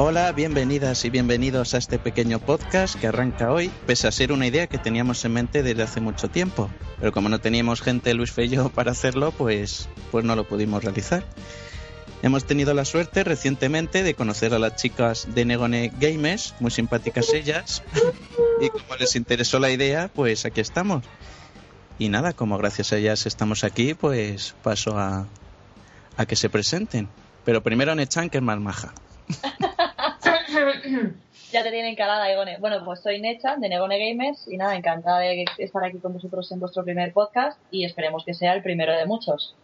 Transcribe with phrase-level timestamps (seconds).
[0.00, 4.46] Hola, bienvenidas y bienvenidos a este pequeño podcast que arranca hoy, pese a ser una
[4.46, 6.70] idea que teníamos en mente desde hace mucho tiempo.
[7.00, 10.46] Pero como no teníamos gente, Luis Fe y yo, para hacerlo, pues, pues no lo
[10.46, 11.24] pudimos realizar.
[12.22, 17.34] Hemos tenido la suerte recientemente de conocer a las chicas de Negone Gamers, muy simpáticas
[17.34, 17.82] ellas,
[18.60, 21.02] y como les interesó la idea, pues aquí estamos.
[21.98, 25.26] Y nada, como gracias a ellas estamos aquí, pues paso a,
[26.16, 27.08] a que se presenten.
[27.44, 28.94] Pero primero Nechan, que es más maja.
[31.52, 32.58] ya te tienen calada, Igone.
[32.58, 36.50] Bueno, pues soy Necha, de Negone Gamers, y nada, encantada de estar aquí con vosotros
[36.52, 39.54] en vuestro primer podcast y esperemos que sea el primero de muchos.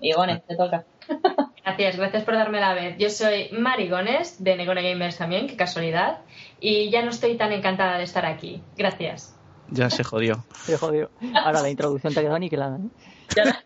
[0.00, 0.84] Igone, te toca.
[1.64, 2.96] Gracias, gracias por darme la vez.
[2.98, 6.18] Yo soy Marigones, de Negone Gamers también, qué casualidad,
[6.58, 8.60] y ya no estoy tan encantada de estar aquí.
[8.76, 9.36] Gracias.
[9.70, 10.44] Ya se jodió.
[10.64, 11.08] Se jodió.
[11.34, 12.78] Ahora la introducción te ha quedado aniquilada.
[12.78, 12.88] ¿eh?
[13.36, 13.64] Ya-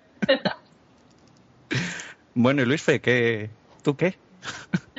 [2.34, 3.48] Bueno, y Luis Fe, ¿qué?
[3.82, 4.14] ¿tú qué?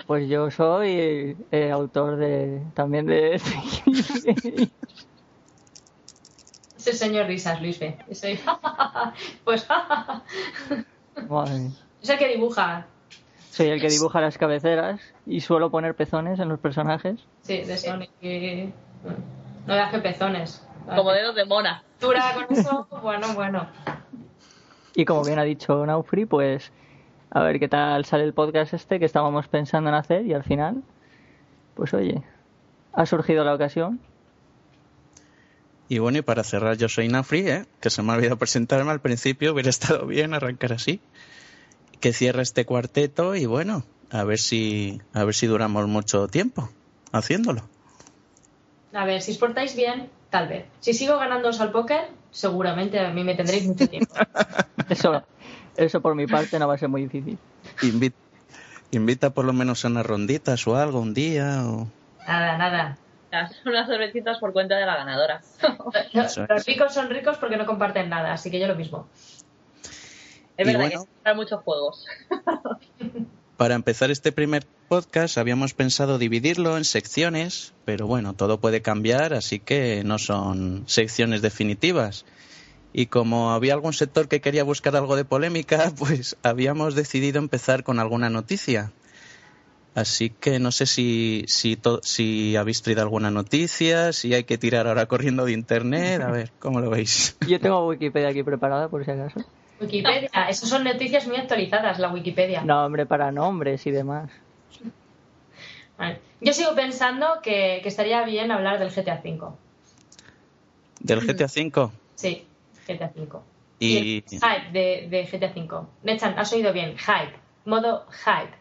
[0.08, 3.36] Pues yo soy eh, autor de también de
[6.78, 7.98] Ese señor risas, Luis B.
[8.08, 8.40] Ese-
[9.44, 9.68] pues
[11.30, 11.72] Madre mía.
[12.02, 12.86] es el que dibuja.
[13.50, 17.20] Soy el que dibuja las cabeceras y suelo poner pezones en los personajes.
[17.42, 18.12] Sí, de Sonic.
[18.22, 18.72] y-
[19.66, 20.64] No le hace pezones.
[20.86, 21.84] Como dedos de mona.
[22.00, 23.68] Dura con eso, bueno, bueno.
[24.96, 26.72] Y como bien ha dicho Naufri, pues
[27.30, 30.44] a ver qué tal sale el podcast este que estábamos pensando en hacer y al
[30.44, 30.84] final,
[31.76, 32.22] pues oye,
[32.94, 34.00] ha surgido la ocasión.
[35.90, 37.66] Y bueno, y para cerrar, yo soy Nafri, ¿eh?
[37.80, 41.00] que se me ha olvidado presentarme al principio, hubiera estado bien arrancar así.
[42.02, 46.70] Que cierre este cuarteto y bueno, a ver si, a ver si duramos mucho tiempo
[47.12, 47.64] haciéndolo.
[48.94, 50.66] A ver, si os portáis bien, tal vez.
[50.80, 54.14] Si sigo ganándoos al póker, seguramente a mí me tendréis mucho tiempo.
[54.90, 55.24] Eso,
[55.78, 57.38] eso por mi parte no va a ser muy difícil.
[57.82, 58.14] Invi-
[58.92, 61.64] invita por lo menos a unas ronditas o algo un día.
[61.66, 61.88] O...
[62.28, 62.98] Nada, nada.
[63.66, 65.42] Unas cervecitas por cuenta de la ganadora.
[66.14, 69.08] Los, los ricos son ricos porque no comparten nada, así que yo lo mismo.
[70.58, 71.06] Es Y verdad bueno.
[71.24, 72.06] que hay muchos juegos.
[73.58, 79.34] Para empezar este primer podcast habíamos pensado dividirlo en secciones, pero bueno, todo puede cambiar,
[79.34, 82.24] así que no son secciones definitivas.
[82.94, 87.84] Y como había algún sector que quería buscar algo de polémica, pues habíamos decidido empezar
[87.84, 88.92] con alguna noticia.
[89.94, 94.58] Así que no sé si, si, to- si habéis traído alguna noticia, si hay que
[94.60, 97.36] tirar ahora corriendo de internet, a ver, ¿cómo lo veis?
[97.48, 99.44] Yo tengo Wikipedia aquí preparada por si acaso.
[99.80, 102.64] Wikipedia, esas son noticias muy actualizadas, la Wikipedia.
[102.64, 104.30] No, hombre, para nombres y demás.
[105.98, 106.20] Vale.
[106.42, 109.56] Yo sigo pensando que, que estaría bien hablar del GTA V.
[111.00, 111.92] Del GTA V.
[112.16, 112.47] Sí,
[112.88, 113.40] GTA V.
[113.80, 115.88] Y hype de, de GTA V.
[116.04, 117.38] Nechan, has oído bien, hype.
[117.66, 118.56] Modo hype.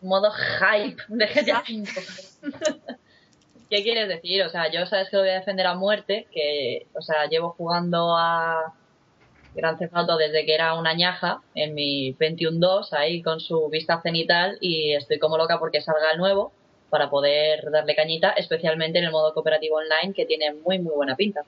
[0.00, 1.88] Modo hype de GTA V.
[3.70, 4.42] ¿Qué quieres decir?
[4.42, 7.50] O sea, yo sabes que lo voy a defender a muerte, que, o sea, llevo
[7.50, 8.74] jugando a
[9.54, 13.68] Gran Theft Auto desde que era una ñaja en mi Pentium 2 ahí con su
[13.68, 16.52] vista cenital y estoy como loca porque salga el nuevo
[16.90, 21.16] para poder darle cañita, especialmente en el modo cooperativo online que tiene muy muy buena
[21.16, 21.42] pinta.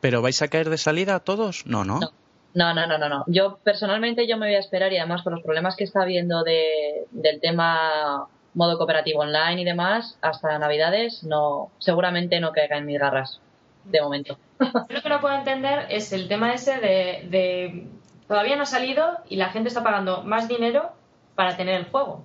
[0.00, 1.66] ¿Pero vais a caer de salida todos?
[1.66, 2.00] No, no.
[2.00, 2.10] No.
[2.54, 3.24] No, no, no, no, no.
[3.26, 6.42] Yo personalmente yo me voy a esperar y además con los problemas que está habiendo
[6.42, 12.86] de, del tema modo cooperativo online y demás, hasta Navidades no, seguramente no caiga en
[12.86, 13.42] mis garras,
[13.84, 14.38] de momento.
[14.58, 17.86] Yo lo que no puedo entender es el tema ese de, de
[18.26, 20.92] todavía no ha salido y la gente está pagando más dinero
[21.34, 22.24] para tener el juego.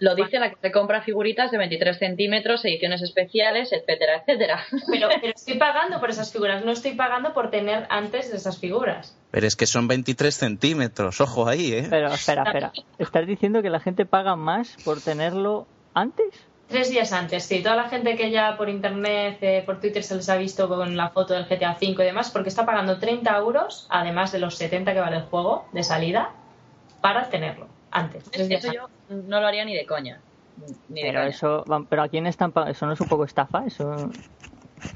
[0.00, 4.60] Lo dice la que se compra figuritas de 23 centímetros, ediciones especiales, etcétera, etcétera.
[4.90, 8.58] Pero, pero estoy pagando por esas figuras, no estoy pagando por tener antes de esas
[8.58, 9.16] figuras.
[9.30, 11.86] Pero es que son 23 centímetros, ojo ahí, ¿eh?
[11.90, 12.72] Pero espera, espera.
[12.98, 16.26] ¿Estás diciendo que la gente paga más por tenerlo antes?
[16.68, 17.62] Tres días antes, sí.
[17.62, 20.96] Toda la gente que ya por internet, eh, por Twitter se les ha visto con
[20.96, 24.56] la foto del GTA V y demás, porque está pagando 30 euros, además de los
[24.56, 26.30] 70 que vale el juego de salida,
[27.00, 28.24] para tenerlo antes.
[28.32, 30.20] Eso yo no lo haría ni de coña.
[30.88, 31.28] Ni de Pero coña.
[31.30, 32.72] eso, pero a quién están pagando?
[32.72, 34.10] Eso no es un poco estafa, eso.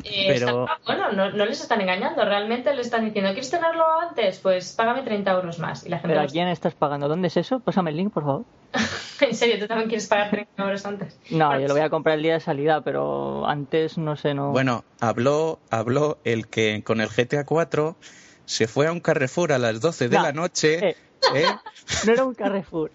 [0.05, 3.85] Eh, Pero- está- bueno, no, no les están engañando, realmente le están diciendo, ¿quieres tenerlo
[4.01, 4.39] antes?
[4.39, 5.85] Pues págame 30 euros más.
[5.85, 7.09] Y la gente, ¿Pero a quién estás pagando?
[7.09, 7.59] ¿Dónde es eso?
[7.59, 8.45] Pásame el link, por favor.
[9.21, 11.19] ¿en serio, tú también quieres pagar 30 euros antes?
[11.31, 14.51] No, yo lo voy a comprar el día de salida, pero antes no sé, no.
[14.53, 17.97] Bueno, habló, habló el que con el GTA 4
[18.45, 20.91] se fue a un Carrefour a las 12 de No, la noche.
[20.91, 20.97] eh.
[21.35, 21.45] ¿Eh?
[22.07, 22.91] No era un Carrefour.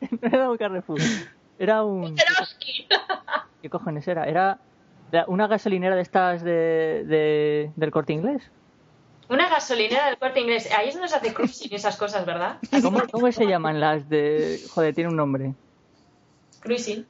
[0.22, 1.00] No era un Carrefour.
[1.58, 2.14] Era un.
[3.62, 4.24] ¿Qué cojones era?
[4.24, 4.58] Era
[5.26, 8.42] una gasolinera de estas de, de- del corte inglés.
[9.28, 10.68] Una gasolinera del corte inglés.
[10.76, 12.58] Ahí es donde se hace cruising y esas cosas, ¿verdad?
[12.82, 14.60] ¿Cómo, cómo se llaman las de.?
[14.70, 15.54] Joder, tiene un nombre.
[16.60, 17.06] Cruising.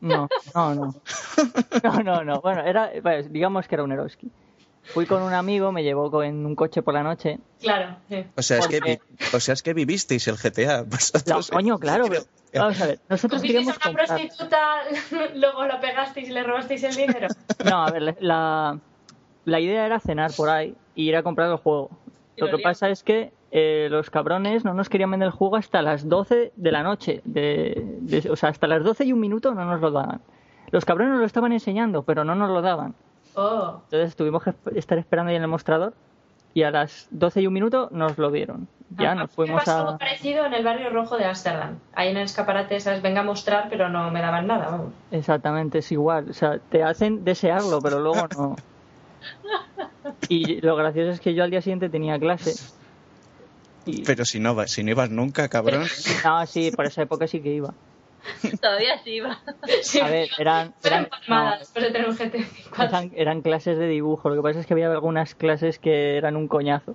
[0.00, 0.94] No, no, no.
[1.82, 2.40] No, no, no.
[2.40, 4.30] Bueno, era, pues, digamos que era un Eroski.
[4.82, 7.38] Fui con un amigo, me llevó en un coche por la noche.
[7.60, 8.24] Claro, sí.
[8.36, 8.98] O sea, es que, vi-
[9.34, 10.78] o sea, es que vivisteis el GTA.
[10.82, 11.50] No, vosotros.
[11.50, 12.04] coño, claro.
[12.08, 12.22] pero-
[12.54, 14.18] vamos a ver, nosotros ¿Cogisteis queríamos a una comprar.
[14.18, 17.28] prostituta, luego la pegasteis y le robasteis el dinero?
[17.64, 18.78] No, a ver, la,
[19.44, 21.90] la idea era cenar por ahí y ir a comprar el juego.
[22.36, 25.56] Y Lo que pasa es que eh, los cabrones no nos querían vender el juego
[25.56, 27.20] hasta las 12 de la noche.
[27.24, 30.20] De, de- o sea, hasta las 12 y un minuto no nos lo daban.
[30.72, 32.94] Los cabrones nos lo estaban enseñando, pero no nos lo daban.
[33.34, 35.92] Oh, Entonces tuvimos que estar esperando ahí en el mostrador
[36.52, 38.66] y a las 12 y un minuto nos lo dieron.
[38.98, 39.98] Ya Ah, nos fuimos pasó algo a...
[39.98, 41.78] parecido en el barrio rojo de Ámsterdam.
[41.94, 43.02] Ahí en el escaparate, ¿sabes?
[43.02, 44.92] Venga a mostrar, pero no me daban nada, vamos.
[45.12, 46.28] Exactamente, es igual.
[46.30, 48.56] O sea, te hacen desearlo, pero luego no.
[50.28, 52.54] Y lo gracioso es que yo al día siguiente tenía clase.
[53.86, 54.02] Y...
[54.04, 55.84] Pero si no, vas- si no ibas nunca, cabrón.
[56.24, 57.74] No, sí, por esa época sí que iba.
[58.60, 59.38] Todavía sí iba.
[59.82, 62.84] Sí, A ver, eran, eran, palmadas no, después de tener un GT 4.
[62.84, 64.28] eran, eran clases de dibujo.
[64.28, 66.94] Lo que pasa es que había algunas clases que eran un coñazo.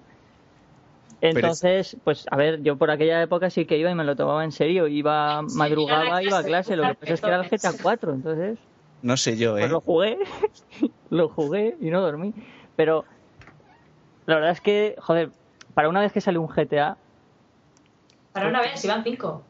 [1.22, 4.44] Entonces, pues a ver, yo por aquella época sí que iba y me lo tomaba
[4.44, 4.88] en serio.
[4.88, 6.75] Iba, madrugaba, iba a iba a clase.
[6.75, 8.60] Lo que pasa es que era el GTA 4, entonces
[9.01, 9.69] No sé yo, pues ¿eh?
[9.69, 10.18] lo jugué,
[11.10, 12.33] lo jugué y no dormí.
[12.75, 13.06] Pero
[14.25, 15.30] la verdad es que, joder,
[15.74, 16.98] para una vez que sale un GTA,
[18.31, 19.44] Para una vez, iban cinco.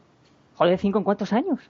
[0.56, 1.60] Joder, ¿cinco en cuántos años?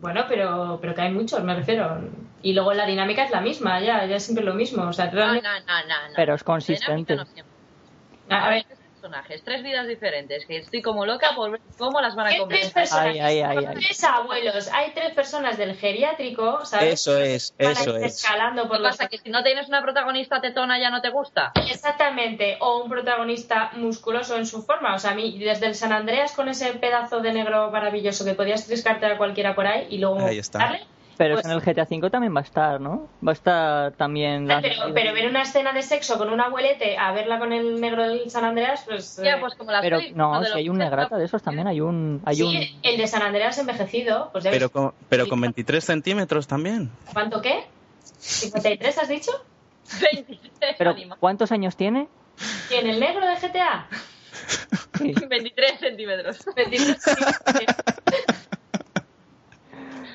[0.00, 1.98] Bueno, pero, pero que hay muchos, me refiero.
[2.42, 4.84] Y luego la dinámica es la misma, ya, ya es siempre lo mismo.
[4.84, 5.46] O sea, No, realmente.
[5.48, 6.14] no, no, no, no.
[6.16, 7.16] Pero es consistente.
[7.16, 7.24] no.
[8.30, 8.64] A ver,
[9.00, 12.40] personajes, tres vidas diferentes, que estoy como loca por ver cómo las van a hay
[12.48, 13.74] tres Ay, ay, ay, ay.
[13.74, 16.94] tres abuelos, hay tres personas del geriátrico, ¿sabes?
[16.94, 18.22] Eso es, eso es.
[18.22, 19.08] escalando por ¿Qué los pasa?
[19.08, 21.52] ¿Que si no tienes una protagonista tetona ya no te gusta?
[21.54, 24.94] Exactamente, o un protagonista musculoso en su forma.
[24.94, 28.34] O sea, a mí, desde el San Andreas con ese pedazo de negro maravilloso que
[28.34, 30.58] podías triscarte a cualquiera por ahí y luego Ahí está.
[30.58, 30.86] darle.
[31.20, 33.06] Pero Pues- en el GTA V también va a estar, ¿no?
[33.22, 34.48] Va a estar también...
[34.48, 37.78] la- Pero, pero ver una escena de sexo con un abuelete a verla con el
[37.78, 39.20] negro del San Andreas, pues.
[39.22, 41.42] Ya, eh, pues como las Pero pelis, no, de si hay un negrata de esos
[41.42, 42.22] también, hay un...
[42.24, 42.56] Hay sí, un...
[42.82, 46.90] el de San Andreas envejecido, pues debe Pero con, pero con 23 centímetros también.
[47.12, 47.64] ¿Cuánto qué?
[48.18, 49.32] ¿53 has dicho?
[50.00, 50.94] 23 Pero.
[51.18, 52.08] ¿cuántos años tiene?
[52.70, 53.88] ¿Y en el negro de GTA?
[54.96, 55.12] Sí.
[55.28, 56.46] 23 centímetros.
[56.56, 56.96] 23.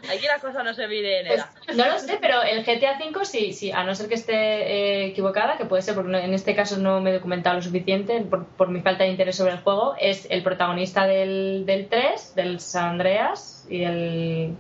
[0.10, 3.26] Aquí la cosa no se mide en Pues, no lo sé, pero el GTA V
[3.26, 6.34] sí, sí, a no ser que esté eh, equivocada, que puede ser porque no- en
[6.34, 9.54] este caso no me he documentado lo suficiente por, por mi falta de interés sobre
[9.54, 14.56] el juego, es el protagonista del, del 3, del San Andreas y el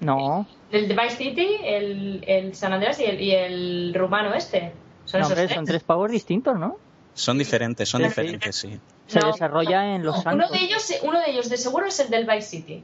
[0.00, 4.72] No, del Vice City, el, el San Andreas y el, y el rumano este.
[5.06, 5.54] Son no esos hombre, tres.
[5.56, 6.76] son tres pavos distintos, ¿no?
[7.14, 8.80] Son diferentes, son diferentes, sí.
[9.06, 10.50] Se No, desarrolla en Los Uno Santos.
[10.50, 12.82] de ellos, uno de ellos de seguro es el del Vice City.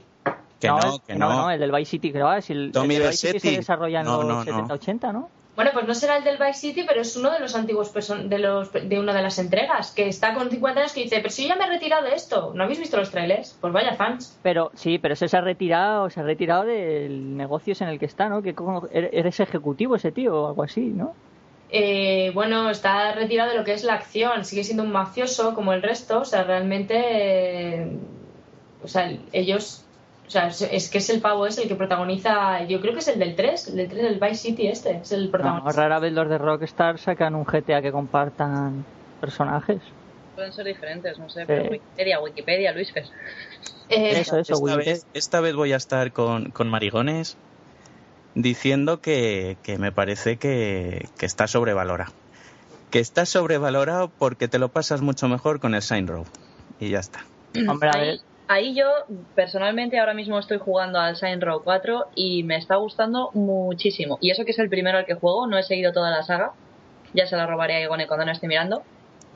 [0.60, 1.50] Que no, que no.
[1.50, 2.28] el del Vice City, creo.
[2.28, 4.68] ah, Si el, Tommy el del Vice City se desarrolla en No, los no, no.
[4.68, 5.30] 70-80, ¿no?
[5.56, 8.38] Bueno, pues no será el del Vice City, pero es uno de los antiguos de
[8.38, 11.42] los de una de las entregas, que está con 50 años que dice, pero si
[11.42, 13.56] yo ya me he retirado de esto, ¿no habéis visto los trailers?
[13.60, 14.38] Pues vaya fans.
[14.42, 18.06] Pero sí, pero ese se ha retirado, se ha retirado del negocio en el que
[18.06, 18.42] está, ¿no?
[18.42, 21.14] Que como- eres ejecutivo ese tío o algo así, ¿no?
[21.72, 25.72] Eh, bueno, está retirado de lo que es la acción, sigue siendo un mafioso como
[25.72, 27.96] el resto, o sea, realmente, eh,
[28.82, 29.84] o sea, ellos,
[30.30, 33.00] o sea, es- es que es el pavo ese el que protagoniza, yo creo que
[33.00, 35.72] es el del 3, el del 3 del Vice City este, es el No, protagonista.
[35.72, 38.84] rara vez los de Rockstar sacan un GTA que compartan
[39.20, 39.80] personajes.
[40.36, 41.46] Pueden ser diferentes, no sé, Sí.
[41.48, 43.06] pero Wikipedia, Wikipedia, Luis Fer.
[43.88, 47.36] Eh, Eso, eso, Esta vez, esta vez voy a estar con, con marigones
[48.36, 52.12] diciendo que, que me parece que, que está sobrevalorado.
[52.90, 56.24] Que está sobrevalorado porque te lo pasas mucho mejor con el Sign Row.
[56.78, 57.24] Y ya está.
[57.68, 58.20] Hombre, a ver,
[58.52, 58.90] Ahí, yo,
[59.36, 64.18] personalmente, ahora mismo estoy jugando al Sign Row 4 y me está gustando muchísimo.
[64.20, 66.50] Y eso que es el primero al que juego, no he seguido toda la saga.
[67.14, 68.82] Ya se la robaré a Igone cuando no esté mirando.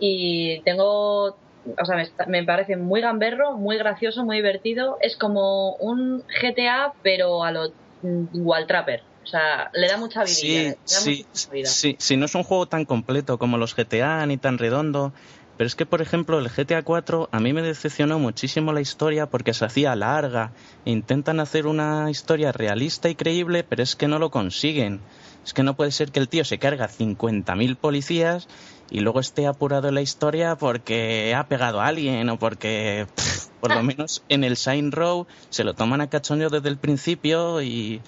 [0.00, 1.26] Y tengo.
[1.26, 4.98] O sea, me, parece muy gamberro, muy gracioso, muy divertido.
[5.00, 7.68] Es como un GTA, pero a lo
[8.02, 9.04] mm, Wall Trapper.
[9.22, 10.34] O sea, le da mucha vida.
[10.34, 11.68] Sí, sí, mucha vida.
[11.68, 15.12] sí, sí, no es un juego tan completo como los GTA ni tan redondo,
[15.56, 19.26] pero es que, por ejemplo, el GTA 4 a mí me decepcionó muchísimo la historia
[19.26, 20.52] porque se hacía larga.
[20.84, 25.00] Intentan hacer una historia realista y creíble, pero es que no lo consiguen.
[25.44, 28.48] Es que no puede ser que el tío se carga 50.000 policías
[28.90, 33.46] y luego esté apurado en la historia porque ha pegado a alguien o porque, pff,
[33.60, 37.62] por lo menos en el Sign Row, se lo toman a cachondeo desde el principio
[37.62, 38.00] y,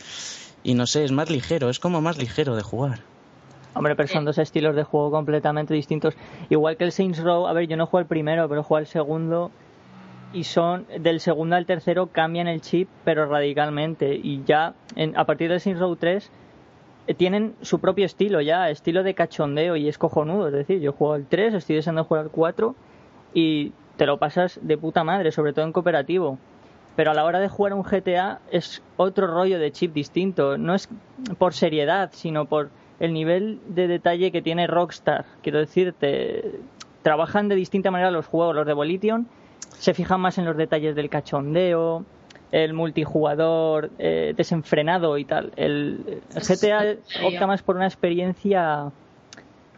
[0.65, 3.16] y no sé, es más ligero, es como más ligero de jugar.
[3.77, 6.17] Hombre, pero son dos estilos de juego completamente distintos.
[6.49, 8.87] Igual que el Saints Row, a ver, yo no juego el primero, pero juego el
[8.87, 9.51] segundo.
[10.33, 14.15] Y son, del segundo al tercero cambian el chip, pero radicalmente.
[14.15, 16.31] Y ya, en- a partir del Saints Row 3,
[17.07, 20.49] eh, tienen su propio estilo ya, estilo de cachondeo, y es cojonudo.
[20.49, 22.75] Es decir, yo juego el 3, estoy deseando jugar el 4,
[23.35, 26.39] y te lo pasas de puta madre, sobre todo en cooperativo.
[26.97, 30.57] Pero a la hora de jugar un GTA es otro rollo de chip distinto.
[30.59, 30.89] No es
[31.39, 35.25] por seriedad, sino por el nivel de detalle que tiene Rockstar.
[35.43, 36.61] Quiero decirte,
[37.03, 38.55] trabajan de distinta manera los juegos.
[38.55, 39.29] Los de Volition
[39.79, 42.05] se fijan más en los detalles del cachondeo,
[42.53, 45.53] el multijugador eh, desenfrenado y tal.
[45.57, 48.91] El, el GTA opta más por una experiencia.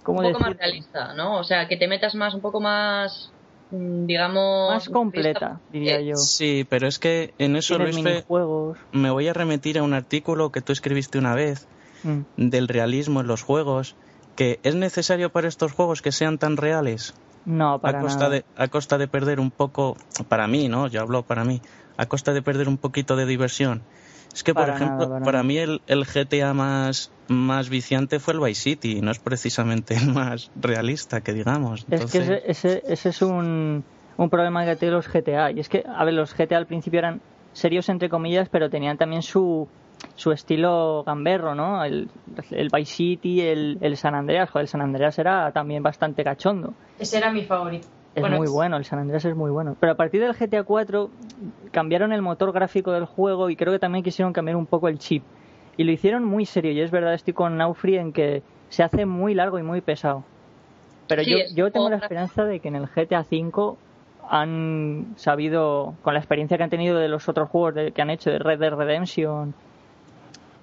[0.02, 1.38] ¿Cómo un poco más realista, ¿no?
[1.38, 3.30] O sea, que te metas más, un poco más,
[3.72, 4.70] mm, digamos...
[4.70, 6.16] Más completa, diría Eh, yo.
[6.16, 7.98] Sí, pero es que en eso, Luis,
[8.92, 11.68] me voy a remitir a un artículo que tú escribiste una vez
[12.02, 12.20] Mm.
[12.36, 13.96] del realismo en los juegos,
[14.36, 17.14] que es necesario para estos juegos que sean tan reales
[17.44, 18.34] No, para a costa nada.
[18.36, 19.96] de a costa de perder un poco
[20.28, 20.86] para mí, ¿no?
[20.86, 21.60] Yo hablo para mí,
[21.96, 23.82] a costa de perder un poquito de diversión.
[24.32, 28.40] Es que, por ejemplo, nada, para mí el, el GTA más, más viciante fue el
[28.40, 31.86] Vice City, no es precisamente el más realista, que digamos.
[31.90, 33.82] Es que ese, ese es un,
[34.18, 35.50] un problema que tienen los GTA.
[35.50, 37.20] Y es que, a ver, los GTA al principio eran
[37.54, 39.66] serios entre comillas, pero tenían también su,
[40.18, 41.84] su estilo gamberro, ¿no?
[41.84, 42.08] El,
[42.50, 44.50] el Vice City, el, el San Andreas.
[44.50, 46.74] Joder, el San Andreas era también bastante cachondo.
[46.98, 47.86] Ese era mi favorito.
[48.16, 49.76] Es Bueno, muy bueno, el San Andreas es muy bueno.
[49.78, 51.08] Pero a partir del GTA 4
[51.70, 54.98] cambiaron el motor gráfico del juego y creo que también quisieron cambiar un poco el
[54.98, 55.22] chip.
[55.76, 56.72] Y lo hicieron muy serio.
[56.72, 60.24] Y es verdad, estoy con Naufri en que se hace muy largo y muy pesado.
[61.06, 63.78] Pero Sí, yo, yo tengo la esperanza de que en el GTA 5
[64.28, 68.10] han sabido, con la experiencia que han tenido de los otros juegos de- que han
[68.10, 69.54] hecho, de Red Dead Redemption,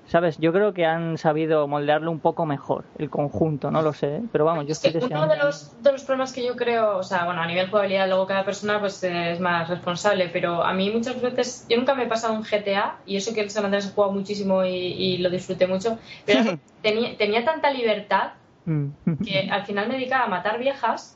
[0.07, 0.37] ¿sabes?
[0.37, 4.21] Yo creo que han sabido moldearlo un poco mejor, el conjunto, no lo sé, ¿eh?
[4.31, 5.27] pero vamos, yo estoy uno deseando.
[5.27, 8.27] de los, de los problemas que yo creo, o sea, bueno, a nivel jugabilidad, luego
[8.27, 12.07] cada persona pues es más responsable, pero a mí muchas veces, yo nunca me he
[12.07, 15.29] pasado un GTA, y eso que el San Andrés he jugado muchísimo y, y lo
[15.29, 18.33] disfruté mucho, pero tenía, tenía tanta libertad
[18.65, 18.89] Mm.
[19.23, 21.15] que al final me dedicaba a matar viejas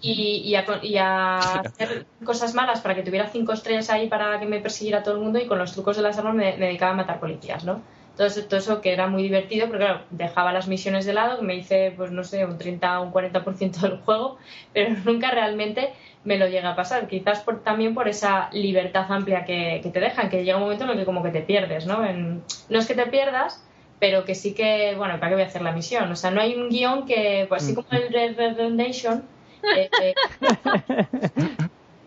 [0.00, 4.40] y, y a, y a hacer cosas malas para que tuviera cinco estrellas ahí para
[4.40, 6.66] que me persiguiera todo el mundo y con los trucos de las armas me, me
[6.66, 7.82] dedicaba a matar policías, ¿no?
[8.10, 11.46] Entonces, todo eso que era muy divertido, porque claro, dejaba las misiones de lado, que
[11.46, 14.36] me hice, pues no sé, un 30 o un 40% del juego,
[14.74, 15.90] pero nunca realmente
[16.24, 17.08] me lo llega a pasar.
[17.08, 20.84] Quizás por, también por esa libertad amplia que, que te dejan, que llega un momento
[20.84, 22.04] en el que como que te pierdes, ¿no?
[22.04, 23.64] En- no es que te pierdas,
[23.98, 26.10] pero que sí que, bueno, ¿para qué voy a hacer la misión?
[26.10, 29.22] O sea, no hay un guion que, pues así como el Red Red Redemption,
[29.76, 30.14] eh, eh,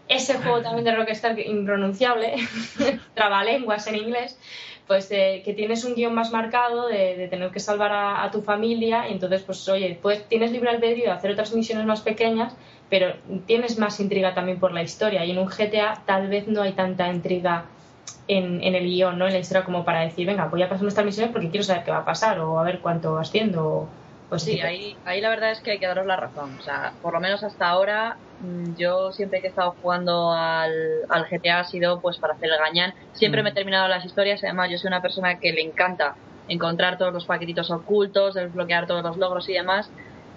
[0.07, 2.35] ese juego también de Rockstar impronunciable,
[3.15, 4.37] trabalenguas en inglés,
[4.87, 8.31] pues eh, que tienes un guion más marcado de, de tener que salvar a, a
[8.31, 12.01] tu familia y entonces pues oye, pues tienes libre albedrío de hacer otras misiones más
[12.01, 12.53] pequeñas,
[12.89, 16.61] pero tienes más intriga también por la historia y en un GTA tal vez no
[16.61, 17.65] hay tanta intriga
[18.27, 19.27] en, en el guion, ¿no?
[19.27, 21.83] En la historia como para decir, venga, voy a pasar estas misiones porque quiero saber
[21.83, 23.89] qué va a pasar o a ver cuánto asciendo o
[24.33, 26.55] pues Sí, ahí, ahí la verdad es que hay que daros la razón.
[26.57, 30.71] O sea, por lo menos hasta ahora, mm, yo siempre que he estado jugando al,
[31.09, 32.93] al GTA ha sido pues para hacer el gañán.
[33.11, 33.43] Siempre Mm.
[33.45, 34.43] me he terminado las historias.
[34.43, 36.15] Además, yo soy una persona que le encanta
[36.47, 39.89] encontrar todos los paquetitos ocultos, desbloquear todos los logros y demás.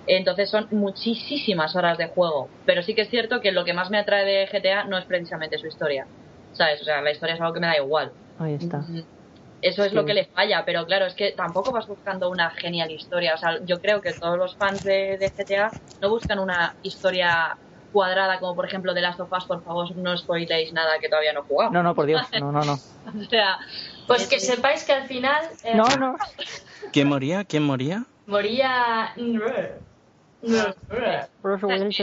[0.06, 2.50] Entonces son muchísimas horas de juego.
[2.64, 5.04] Pero sí que es cierto que lo que más me atrae de GTA no es
[5.06, 6.06] precisamente su historia.
[6.52, 6.80] ¿Sabes?
[6.80, 8.12] O sea, la historia es algo que me da igual.
[8.38, 8.84] Ahí está.
[9.62, 9.96] Eso es Sí.
[9.96, 13.34] lo que le falla, pero claro, es que tampoco vas buscando una genial historia.
[13.34, 17.56] O sea, yo creo que todos los fans de, de GTA no buscan una historia
[17.90, 21.32] cuadrada, como por ejemplo de Last of Us, por favor, no spoiléis nada que todavía
[21.32, 21.72] no he jugado.
[21.72, 22.74] No, no, por Dios, no, no, no.
[23.06, 23.58] O sea,
[24.06, 26.16] Pues que es- sepáis que al final eh, No, no.
[26.92, 27.44] ¿Quién moría?
[27.44, 28.04] ¿Quién moría?
[28.26, 29.14] moría...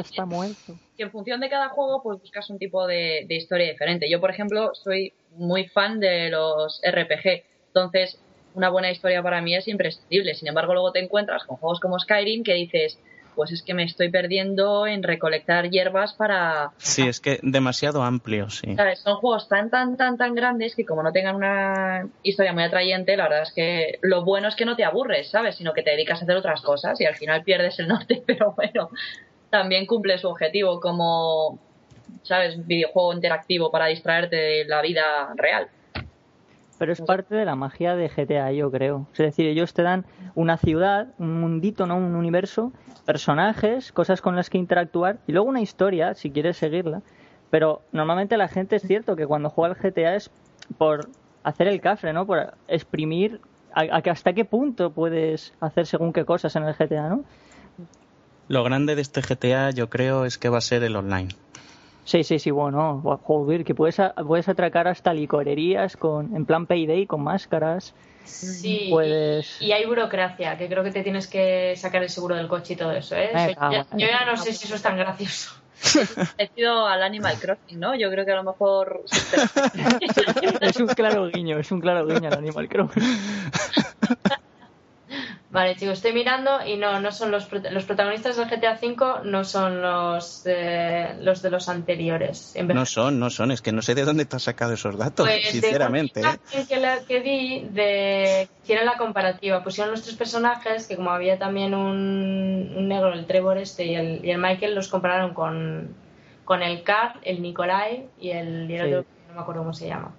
[0.10, 0.78] Está muerto.
[0.98, 4.10] que en función de cada juego, pues buscas un tipo de, de historia diferente.
[4.10, 7.44] Yo, por ejemplo, soy muy fan de los RPG.
[7.68, 8.20] Entonces,
[8.54, 10.36] una buena historia para mí es imprescindible.
[10.36, 13.00] Sin embargo, luego te encuentras con juegos como Skyrim que dices,
[13.36, 16.72] pues es que me estoy perdiendo en recolectar hierbas para...
[16.78, 18.76] Sí, es que demasiado amplio, sí.
[18.76, 19.00] ¿Sabes?
[19.00, 23.18] Son juegos tan, tan, tan, tan grandes que como no tengan una historia muy atrayente,
[23.18, 25.56] la verdad es que lo bueno es que no te aburres, ¿sabes?
[25.56, 28.54] Sino que te dedicas a hacer otras cosas y al final pierdes el norte, pero
[28.56, 28.90] bueno,
[29.50, 31.60] también cumple su objetivo como,
[32.24, 32.66] ¿sabes?
[32.66, 35.68] Videojuego interactivo para distraerte de la vida real.
[36.84, 39.08] Pero es parte de la magia de GTA, yo creo.
[39.14, 41.96] Es decir, ellos te dan una ciudad, un mundito, ¿no?
[41.96, 42.74] Un universo,
[43.06, 47.02] personajes, cosas con las que interactuar y luego una historia, si quieres seguirla.
[47.50, 50.30] Pero normalmente la gente es cierto que cuando juega al GTA es
[50.78, 51.08] por
[51.46, 52.26] hacer el cafre, ¿no?
[52.26, 53.40] Por exprimir
[53.74, 57.24] a, a que hasta qué punto puedes hacer según qué cosas en el GTA, ¿no?
[58.50, 61.30] Lo grande de este GTA yo creo es que va a ser el online.
[62.06, 66.68] Sí, sí, sí, bueno, joder, que puedes, a- puedes atracar hasta licorerías con, en plan
[66.68, 67.94] payday con máscaras.
[68.26, 72.36] Sí, Puedes- y, y hay burocracia, que creo que te tienes que sacar el seguro
[72.36, 73.30] del coche y todo eso, ¿eh?
[73.34, 75.52] Eso ya- yo ya no sé si eso es tan gracioso.
[76.38, 77.96] Parecido al Animal Crossing, ¿no?
[77.96, 79.02] Yo creo que a lo mejor...
[80.62, 83.04] Es un claro guiño, es un claro guiño al Animal Crossing.
[85.54, 89.44] Vale, chicos, estoy mirando y no, no son los, los protagonistas del GTA V, no
[89.44, 92.56] son los, eh, los de los anteriores.
[92.56, 94.98] En No son, no son, es que no sé de dónde te has sacado esos
[94.98, 96.22] datos, Pues sinceramente.
[96.22, 96.32] de ¿eh?
[96.42, 101.12] imagen que, la- que vi de hicieron la comparativa pusieron los tres personajes que como
[101.12, 105.36] había también un, un negro el Trevor este y el, y el Michael los compararon
[105.36, 105.96] con,
[106.46, 108.94] con el Carl el Nikolai y el, y el Sí.
[108.96, 110.16] otro no me acuerdo cómo se llama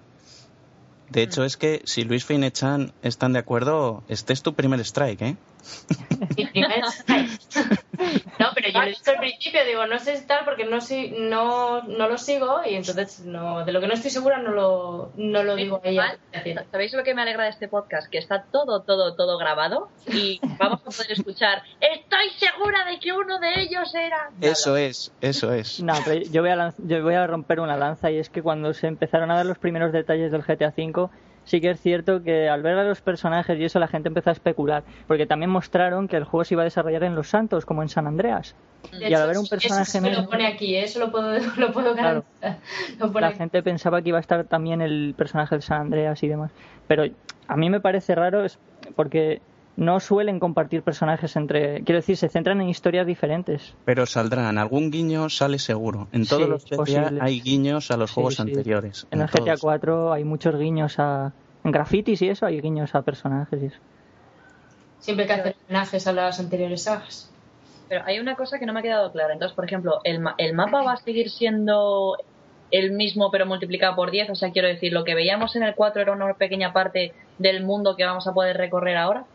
[1.09, 5.21] De hecho, es que si Luis Feinechan están de acuerdo, este es tu primer strike,
[5.21, 5.35] ¿eh?
[6.37, 6.83] mi primer
[8.39, 10.81] no pero yo lo he dicho al principio digo no sé si tal porque no
[10.81, 14.51] si, no, no lo sigo y entonces no de lo que no estoy segura no
[14.51, 16.17] lo, no lo digo a ella
[16.71, 18.09] ¿Sabéis lo que me alegra de este podcast?
[18.09, 21.63] Que está todo, todo, todo grabado y vamos a poder escuchar.
[21.79, 24.29] Estoy segura de que uno de ellos era.
[24.41, 25.81] Eso es, eso es.
[25.81, 28.41] No, pero yo voy, a lanz- yo voy a romper una lanza y es que
[28.43, 31.09] cuando se empezaron a dar los primeros detalles del GTA V,
[31.45, 34.29] sí que es cierto que al ver a los personajes y eso la gente empezó
[34.29, 37.65] a especular, porque también mostraron que el juego se iba a desarrollar en Los Santos,
[37.65, 38.55] como en San Andreas.
[38.91, 40.83] De Y al haber un eso personaje sí me lo pone aquí, ¿eh?
[40.83, 42.25] eso lo puedo, lo puedo Claro.
[42.41, 42.59] garantizar.
[42.99, 43.37] Lo pone La aquí.
[43.37, 46.51] gente pensaba que iba a estar también el personaje de San Andreas y demás.
[46.87, 47.05] Pero
[47.47, 48.59] a mí me parece raro es
[48.95, 49.41] porque
[49.75, 51.83] no suelen compartir personajes entre...
[51.83, 53.75] Quiero decir, se centran en historias diferentes.
[53.83, 56.07] Pero saldrán, algún guiño sale seguro.
[56.11, 57.19] En todos Sí, los GTA posible.
[57.21, 58.41] hay guiños a los Sí, juegos sí.
[58.41, 59.07] anteriores.
[59.11, 59.61] En el GTA todos.
[59.61, 61.33] 4 hay muchos guiños a...
[61.63, 63.79] En grafitis y eso hay guiños a personajes y eso.
[64.99, 67.31] Siempre hay que hacer homenajes a las anteriores sagas.
[67.87, 69.33] Pero hay una cosa que no me ha quedado clara.
[69.33, 72.15] Entonces, por ejemplo, ¿el, ma- el mapa va a seguir siendo
[72.71, 74.29] el mismo pero multiplicado por 10?
[74.29, 77.63] O sea, quiero decir, lo que veíamos en el 4 era una pequeña parte del
[77.63, 79.27] mundo que vamos a poder recorrer ahora.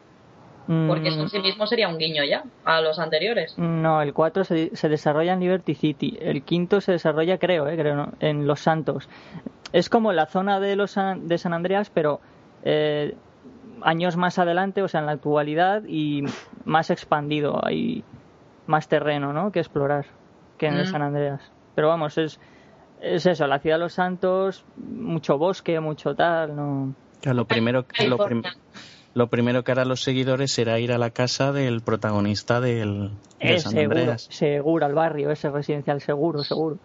[0.86, 3.54] Porque eso en sí mismo sería un guiño ya a los anteriores.
[3.58, 6.16] Mm, No, el 4 se, se desarrolla en Liberty City.
[6.20, 8.12] El quinto se desarrolla, creo, eh, creo ¿no?
[8.20, 9.08] en Los Santos.
[9.72, 12.20] Es como la zona de, los, San- de San Andreas, pero
[12.62, 13.16] eh,
[13.82, 16.24] años más adelante, o sea, en la actualidad y
[16.64, 17.60] más expandido.
[17.64, 18.04] Hay
[18.66, 19.50] más terreno ¿no?
[19.50, 20.06] que explorar
[20.56, 20.90] que en el Mm.
[20.90, 21.50] San Andreas.
[21.74, 22.38] Pero vamos, es,
[23.00, 26.54] es eso, la ciudad de Los Santos, mucho bosque, mucho tal.
[26.54, 28.64] no Que lo primero, que- lo, prim- California.
[29.14, 33.54] Lo primero que harán los seguidores será ir a la casa del protagonista del, de
[33.54, 34.28] Es San seguro, Andreas.
[34.30, 36.78] seguro, al barrio, ese residencial seguro, seguro.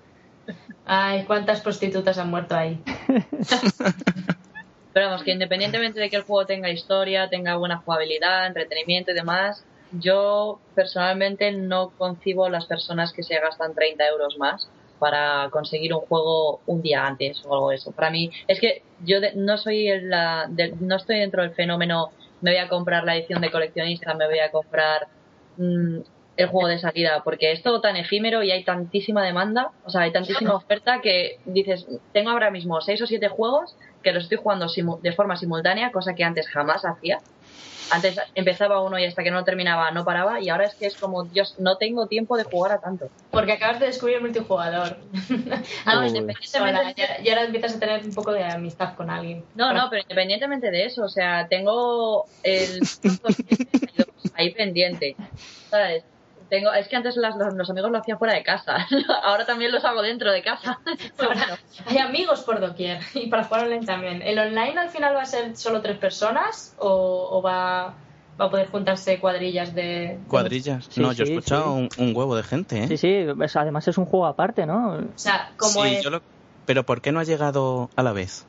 [0.85, 2.81] Ay, cuántas prostitutas han muerto ahí.
[4.93, 9.15] Pero vamos, que independientemente de que el juego tenga historia, tenga buena jugabilidad, entretenimiento y
[9.15, 15.93] demás, yo personalmente no concibo las personas que se gastan 30 euros más para conseguir
[15.93, 17.91] un juego un día antes o algo de eso.
[17.91, 21.51] Para mí, es que yo de- no soy el- la, de- no estoy dentro del
[21.51, 25.07] fenómeno, me voy a comprar la edición de coleccionista, me voy a comprar
[25.57, 25.99] mm,
[26.37, 30.01] el juego de salida, porque es todo tan efímero y hay tantísima demanda, o sea,
[30.01, 34.37] hay tantísima oferta que dices, tengo ahora mismo seis o siete juegos que los estoy
[34.39, 34.67] jugando
[35.01, 37.19] de forma simultánea, cosa que antes jamás hacía.
[37.89, 40.97] Antes empezaba uno y hasta que no terminaba no paraba y ahora es que es
[40.97, 43.07] como, Dios, no tengo tiempo de jugar a tanto.
[43.29, 44.97] Porque acabas de descubrir el multijugador.
[45.85, 46.07] Ah, Uy.
[46.07, 49.45] independientemente ya- y ahora empiezas a tener un poco de amistad con alguien.
[49.53, 52.79] No, no, pero independientemente de eso, o sea, tengo el
[54.33, 55.15] ahí pendiente,
[55.69, 56.03] ¿sabes?
[56.49, 58.85] Tengo, es que antes las- los, los amigos lo hacían fuera de casa,
[59.23, 60.79] ahora también los hago dentro de casa.
[61.17, 61.43] Pero bueno,
[61.85, 64.21] Hay amigos por doquier y para jugar online también.
[64.21, 67.95] ¿El online al final va a ser solo tres personas o, o va,
[68.39, 70.19] va a poder juntarse cuadrillas de...
[70.27, 70.85] ¿Cuadrillas?
[70.89, 71.89] Sí, no, yo he escuchado sí.
[71.99, 72.87] un, un huevo de gente, ¿eh?
[72.87, 74.93] Sí, sí, es- además es un juego aparte, ¿no?
[74.93, 76.03] O sea, como Sí, es...
[76.03, 76.21] yo lo-
[76.65, 78.45] Pero ¿por qué no ha llegado a la vez?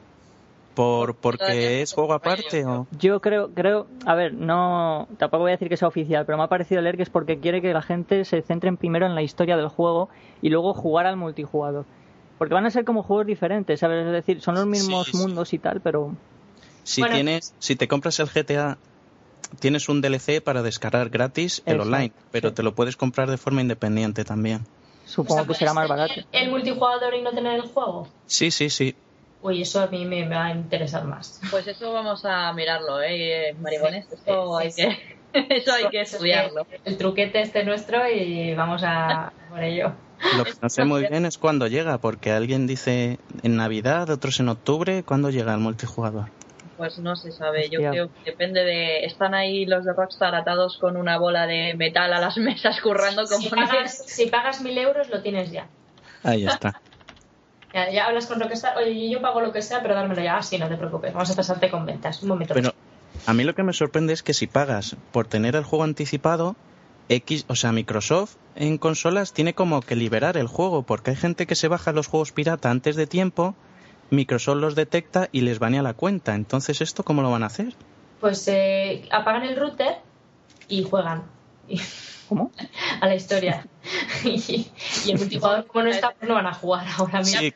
[0.77, 2.87] ¿Por, ¿Porque es juego aparte o...?
[3.01, 6.45] Yo creo, creo, a ver, no, tampoco voy a decir que sea oficial, pero me
[6.45, 9.23] ha parecido leer que es porque quiere que la gente se centre primero en la
[9.23, 10.11] historia del juego
[10.43, 11.87] y luego jugar al multijugador.
[12.39, 14.07] Porque van a ser como juegos diferentes, ¿sabes?
[14.07, 15.19] Es decir, son los mismos Sí, sí.
[15.19, 16.15] mundos y tal, pero
[16.85, 17.15] Si Bueno.
[17.15, 18.77] tienes, si te compras el GTA,
[19.59, 22.55] tienes un DLC para descargar gratis el Exacto, online, pero sí.
[22.55, 24.61] te lo puedes comprar de forma independiente también.
[25.07, 26.29] supongo O sea, que será más ¿puedes barato.
[26.33, 28.09] El multijugador y no tener el juego.
[28.27, 28.95] Sí, sí, sí.
[29.47, 31.41] Uy, eso a mí me va a interesar más.
[31.53, 34.07] Pues eso vamos a mirarlo, ¿eh, maricones?
[34.11, 36.67] Eso Sí, hay sí, que, eso hay que estudiarlo.
[36.85, 39.93] El truquete este nuestro y vamos a por ello.
[40.37, 44.41] Lo que no sé muy bien es cuándo llega, porque alguien dice en Navidad, otros
[44.41, 45.05] en octubre.
[45.05, 46.25] ¿Cuándo llega el multijugador?
[46.77, 47.91] Pues no se sabe, yo Hostia.
[47.91, 49.05] creo que depende de...
[49.05, 53.25] Están ahí los de Rockstar atados con una bola de metal a las mesas currando
[53.27, 55.69] Si como pagas, si pagas mil euros lo tienes ya.
[56.25, 56.81] Ahí está.
[57.77, 57.91] Ya.
[57.91, 60.39] ya hablas con Rockstar, oye, yo pago lo que sea, pero dármelo ya.
[60.39, 62.23] Ah, sí, no te preocupes, vamos a pasarte con ventas.
[62.23, 62.55] Un momento.
[62.55, 62.73] Pero
[63.27, 66.57] a mí lo que me sorprende es que si pagas por tener el juego anticipado,
[67.09, 71.47] X, o sea, Microsoft en consolas tiene como que liberar el juego, porque hay gente
[71.47, 73.55] que se baja los juegos pirata antes de tiempo,
[74.11, 76.35] Microsoft los detecta y les banea la cuenta.
[76.35, 77.75] Entonces, ¿esto cómo lo van a hacer?
[78.21, 79.97] Pues eh, apagan el router
[80.69, 81.25] y juegan.
[82.29, 82.51] ¿Cómo?
[83.01, 83.67] a la historia.
[84.25, 84.67] y,
[85.07, 87.41] y el multijugador, como no está, pues no van a jugar ahora mismo.
[87.41, 87.53] Sí,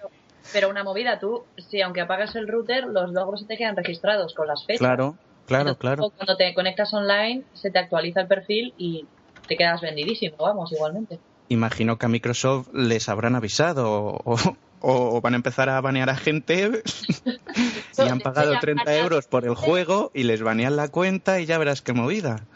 [0.52, 4.34] Pero una movida, tú, si aunque apagas el router, los logros se te quedan registrados
[4.34, 4.78] con las fechas.
[4.78, 6.10] claro, claro, Entonces, claro.
[6.16, 9.06] Cuando te conectas online, se te actualiza el perfil y
[9.46, 11.18] te quedas vendidísimo, vamos, igualmente.
[11.48, 14.36] Imagino que a Microsoft les habrán avisado o,
[14.80, 16.82] o- van a empezar a banear a gente
[17.98, 21.58] y han pagado 30 euros por el juego y les banean la cuenta y ya
[21.58, 22.46] verás qué movida.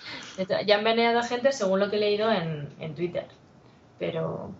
[0.66, 3.26] Ya han baneado a gente según lo que he leído en, en Twitter.
[3.98, 4.50] Pero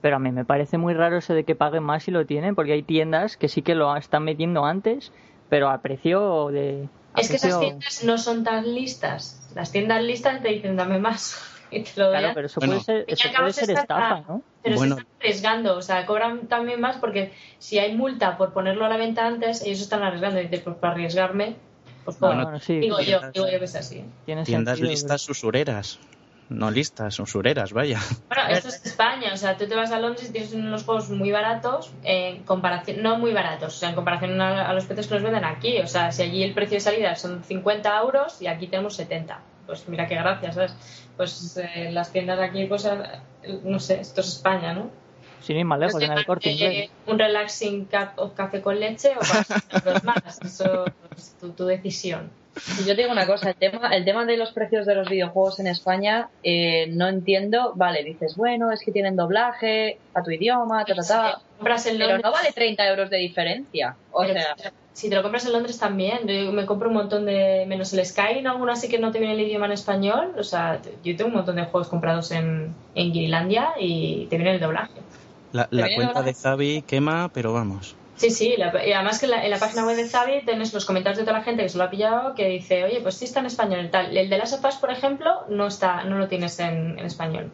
[0.00, 2.54] Pero a mí me parece muy raro eso de que paguen más si lo tienen,
[2.54, 5.12] porque hay tiendas que sí que lo están metiendo antes,
[5.48, 6.88] pero a precio de...
[7.14, 9.40] a es que esas tiendas no son tan listas.
[9.54, 11.40] Las tiendas listas te dicen dame más.
[11.70, 12.34] Y te lo Claro, dan.
[12.34, 12.74] pero eso Bueno.
[12.74, 14.42] puede ser, eso puede se ser estafa, ¿no?
[14.64, 14.96] Pero Bueno.
[14.96, 18.88] se están arriesgando, o sea, cobran también más porque si hay multa por ponerlo a
[18.88, 20.40] la venta antes, ellos están arriesgando.
[20.40, 21.54] Y dices, pues para arriesgarme,
[22.04, 22.42] pues No, cobro.
[22.44, 24.04] bueno, sí, digo yo, tiendas- digo yo que es así.
[24.24, 25.98] Tiendas sentido, listas usureras.
[26.50, 27.98] No listas, usureras, vaya.
[28.28, 31.08] Bueno, esto es España, o sea, tú te vas a Londres y tienes unos juegos
[31.08, 35.06] muy baratos, en comparación, no muy baratos, o sea, en comparación a, a los precios
[35.06, 35.78] que nos venden aquí.
[35.78, 39.40] O sea, si allí el precio de salida son 50 euros y aquí tenemos 70.
[39.66, 40.74] Pues mira qué gracia, ¿sabes?
[41.16, 42.86] Pues eh, las tiendas de aquí, pues,
[43.64, 44.90] no sé, esto es España, ¿no?
[45.40, 46.90] Sin ir más lejos, en el corte inglés.
[47.06, 52.30] un relaxing cup of café con leche o para más, eso es tu, tu decisión.
[52.86, 55.58] Yo te digo una cosa, el tema, el tema de los precios de los videojuegos
[55.58, 60.84] en España, eh, no entiendo, vale, dices, bueno, es que tienen doblaje a tu idioma,
[60.84, 63.96] ta, ta, ta, pero no vale 30 euros de diferencia.
[64.12, 64.54] O sea,
[64.94, 68.06] si te lo compras en Londres también, yo me compro un montón de, menos el
[68.06, 71.28] Sky, alguno así que no te viene el idioma en español, o sea, yo tengo
[71.30, 74.92] un montón de juegos comprados en, en Guirilandia y te viene el doblaje.
[75.52, 77.96] La, cuenta de Xavi quema, pero vamos.
[78.16, 80.72] Sí, sí, la- y además que en la, en la página web de Zavi tienes
[80.72, 83.16] los comentarios de toda la gente que se lo ha pillado que dice, oye, pues
[83.16, 84.16] sí está en español y tal.
[84.16, 87.50] El de las sofás, por ejemplo, no está, no lo tienes en, en español.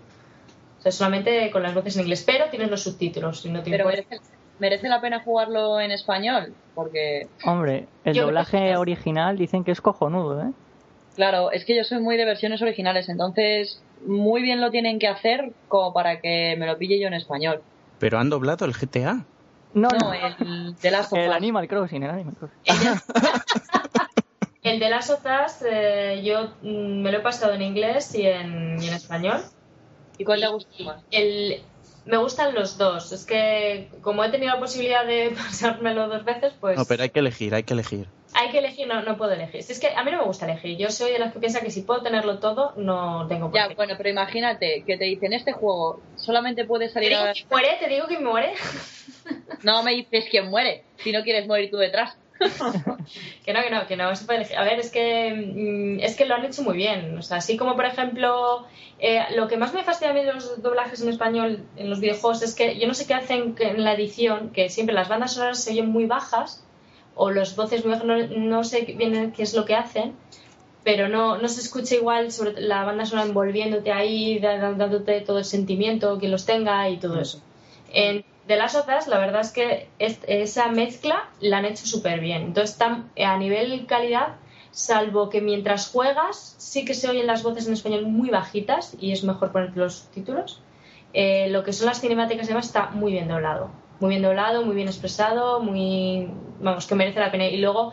[0.79, 3.45] O sea, solamente con las voces en inglés, pero tienes los subtítulos.
[3.47, 4.05] Y no te pero importa.
[4.11, 9.65] merece, merece la pena jugarlo en español, porque, Hombre, el Yo doblaje que- original dicen
[9.65, 10.53] que es cojonudo, ¿eh?
[11.15, 15.09] claro, es que yo soy muy de versiones originales, entonces muy bien lo tienen que
[15.09, 17.63] hacer como para que me lo pille yo en español.
[17.99, 19.27] Pero han doblado el GTA.
[19.75, 22.59] No, No, no, el de las el Animal Crossing, el Animal Crossing.
[24.63, 28.83] El de las otras, eh, yo mm, me lo he pasado en inglés y en,
[28.83, 29.41] y en español.
[30.19, 31.05] ¿Y cuál te Y- gusta más?
[31.11, 31.63] El,
[32.11, 33.13] me gustan los dos.
[33.13, 37.11] Es que como he tenido la posibilidad de pasármelo dos veces, pues No, pero hay
[37.11, 38.07] que elegir, hay que elegir.
[38.35, 39.63] hay que elegir, no, no puedo elegir.
[39.63, 40.77] Si es que a mí no me gusta elegir.
[40.77, 43.69] Yo soy de las que piensa que si puedo tenerlo todo, no tengo por Ya,
[43.69, 43.75] qué.
[43.75, 47.33] bueno, pero imagínate que te dicen este juego solamente puede ¿Te salir digo a...
[47.33, 47.77] que muere?
[47.81, 48.55] ¿Te digo que muere?
[49.63, 52.17] No me dices quién muere, si no quieres morir tú detrás.
[53.45, 54.55] Que no, que no, que no se puede.
[54.57, 57.19] A ver, es que mm, es que lo han hecho muy bien.
[57.19, 58.67] O sea, así como por ejemplo,
[58.99, 62.01] eh, lo que más me fastidia a mí de los doblajes en español en los
[62.01, 65.35] videojuegos es que yo no sé qué hacen en la edición, que siempre las bandas
[65.35, 66.65] sonoras se oyen muy bajas
[67.15, 70.15] o las voces muy bajas, no, no sé bien qué es lo que hacen,
[70.85, 75.45] pero no, no se escucha igual sobre la banda sonora envolviéndote ahí, dándote todo el
[75.45, 77.43] sentimiento, que los tenga y todo eso.
[77.93, 82.21] En de las otras, la verdad es que es- esa mezcla la han hecho súper
[82.21, 82.43] bien.
[82.43, 84.37] Entonces, a nivel calidad,
[84.73, 89.13] salvo que mientras juegas, sí que se oyen las voces en español muy bajitas y
[89.13, 90.61] es mejor poner los títulos.
[91.13, 93.69] eh, lo que son las cinemáticas y demás está muy bien doblado.
[93.99, 96.29] muy bien doblado, muy bien expresado, muy
[96.61, 97.47] vamos que merece la pena.
[97.47, 97.93] Y luego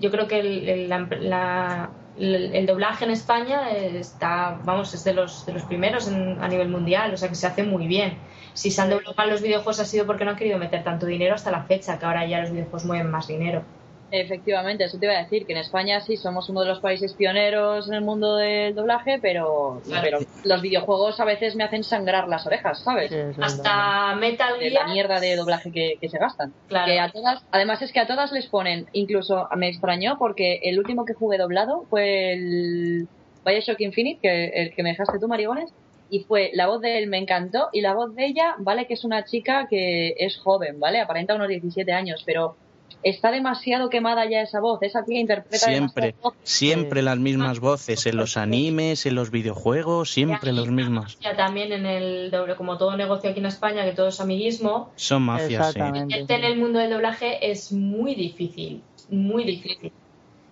[0.00, 5.04] yo creo que el, el- la- la- el- el doblaje en España está, vamos, es
[5.04, 7.86] de los de los primeros en- a nivel mundial, o sea que se hace muy
[7.86, 8.18] bien.
[8.58, 11.06] Si se han doblado mal los videojuegos ha sido porque no han querido meter tanto
[11.06, 13.62] dinero hasta la fecha, que ahora ya los videojuegos mueven más dinero.
[14.10, 17.12] Efectivamente, eso te iba a decir, que en España sí somos uno de los países
[17.12, 20.02] pioneros en el mundo del doblaje, pero, Claro.
[20.02, 23.10] pero los videojuegos a veces me hacen sangrar las orejas, ¿sabes?
[23.12, 23.40] Sí.
[23.40, 26.52] Hasta Metal de la Gear mierda de doblaje que, que se gastan.
[26.66, 26.86] Claro.
[26.86, 30.80] Que a todas, además es que a todas les ponen, incluso me extrañó porque el
[30.80, 33.06] último que jugué doblado fue el
[33.46, 35.70] Bioshock Infinite, que el que me dejaste tú, Marigones,
[36.10, 38.94] y fue la voz de él me encantó y la voz de ella, vale que
[38.94, 41.00] es una chica que es joven, ¿vale?
[41.00, 42.56] Aparenta unos 17 años, pero
[43.02, 46.40] está demasiado quemada ya esa voz, esa tía interpreta Siempre, voces.
[46.42, 51.18] siempre las mismas voces en los animes, en los videojuegos, siempre los mismos.
[51.20, 54.90] Ya también en el doble, como todo negocio aquí en España, que todo es amiguismo,
[54.96, 55.80] Son mafias, sí.
[55.80, 59.92] En el mundo del doblaje es muy difícil, muy difícil.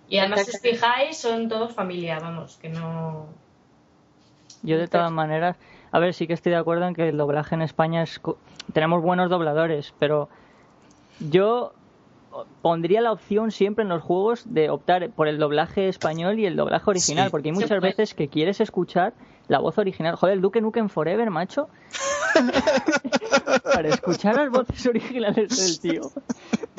[0.09, 3.27] Y además, si os fijáis, son todos familia, vamos, que no.
[4.63, 5.55] Yo de todas maneras,
[5.91, 8.19] a ver, sí que estoy de acuerdo en que el doblaje en España es...
[8.19, 8.37] co-
[8.73, 10.29] Tenemos buenos dobladores, pero
[11.19, 11.73] yo
[12.61, 16.55] pondría la opción siempre en los juegos de optar por el doblaje español y el
[16.55, 17.31] doblaje original, Sí.
[17.31, 19.13] porque hay muchas veces que quieres escuchar
[19.47, 20.15] la voz original.
[20.15, 21.67] Joder, el Duke Nukem Forever, macho.
[23.63, 26.01] Para escuchar las voces originales del tío,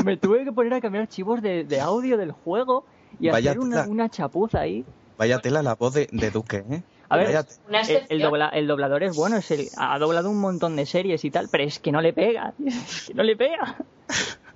[0.04, 2.84] me tuve que poner a cambiar archivos de, de audio del juego
[3.18, 4.84] y Vaya hacer una chapuza ahí.
[5.16, 6.82] Vaya tela la voz de, de Duque, ¿eh?
[7.10, 10.76] A ver, El, el dobla- el doblador es bueno, es el, ha doblado un montón
[10.76, 13.76] de series y tal, pero es que no le pega, es que no le pega.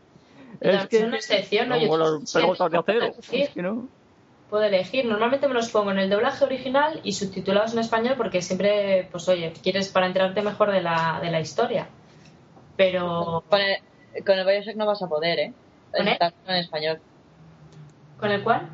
[0.61, 1.75] Es que es una excepción, ¿no?
[1.81, 2.33] como los
[2.71, 3.89] de acero, es que no.
[4.49, 5.07] Puedo elegir.
[5.07, 9.29] Normalmente me los pongo en el doblaje original y subtitulados en español porque siempre, pues
[9.29, 11.89] oye, quieres para enterarte mejor de la, de la historia.
[12.77, 15.53] Pero Con el, con el Bioshock no vas a poder, ¿eh?
[15.91, 17.01] ¿Con en español.
[18.21, 18.69] con el cual,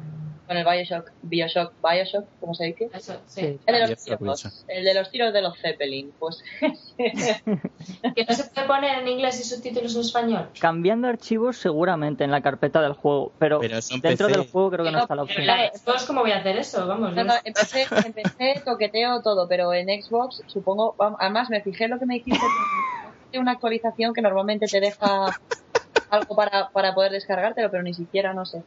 [0.48, 2.88] Con el Bioshock, Bioshock, Bioshock, ¿cómo se dice?
[2.94, 3.40] eso, sí.
[3.42, 3.60] Sí.
[3.66, 4.64] El de los Bioshock, tiros, Bioshock.
[4.68, 6.42] el de los tiros de los Zeppelin, pues
[6.96, 10.48] Que no se puede poner en inglés y subtítulos en español.
[10.58, 14.26] Cambiando archivos seguramente en la carpeta del juego, pero, dentro PC.
[14.26, 15.44] del juego creo que no está la opción.
[15.44, 16.86] Xbox, ¿cómo voy a hacer eso?
[16.86, 21.98] Vamos, No, no, empecé, empecé, toqueteo todo, pero en Xbox, supongo, además me fijé lo
[21.98, 22.46] que me dijiste,
[23.30, 25.26] que una actualización que normalmente te deja
[26.08, 28.62] algo para, para poder descargártelo, pero ni siquiera, no sé.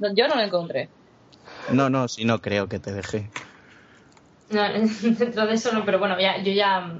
[0.00, 0.88] No, yo no lo encontré.
[1.70, 3.30] No, no, si no creo que te deje.
[4.50, 6.92] No, dentro de eso no, pero bueno, ya, yo ya.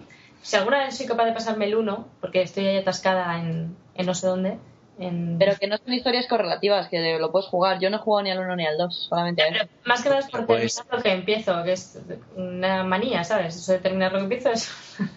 [0.42, 4.06] Si alguna vez soy capaz de pasarme el 1, porque estoy ahí atascada en, en
[4.06, 4.58] no sé dónde.
[4.98, 5.36] En...
[5.38, 7.78] Pero que no son historias correlativas, que lo puedes jugar.
[7.80, 10.08] Yo no he jugado ni al 1 ni al 2, solamente a Pero más que
[10.10, 11.98] nada es por Pues- terminar lo que empiezo, que es
[12.36, 13.56] una manía, ¿sabes?
[13.56, 14.70] Eso de terminar lo que empiezo es.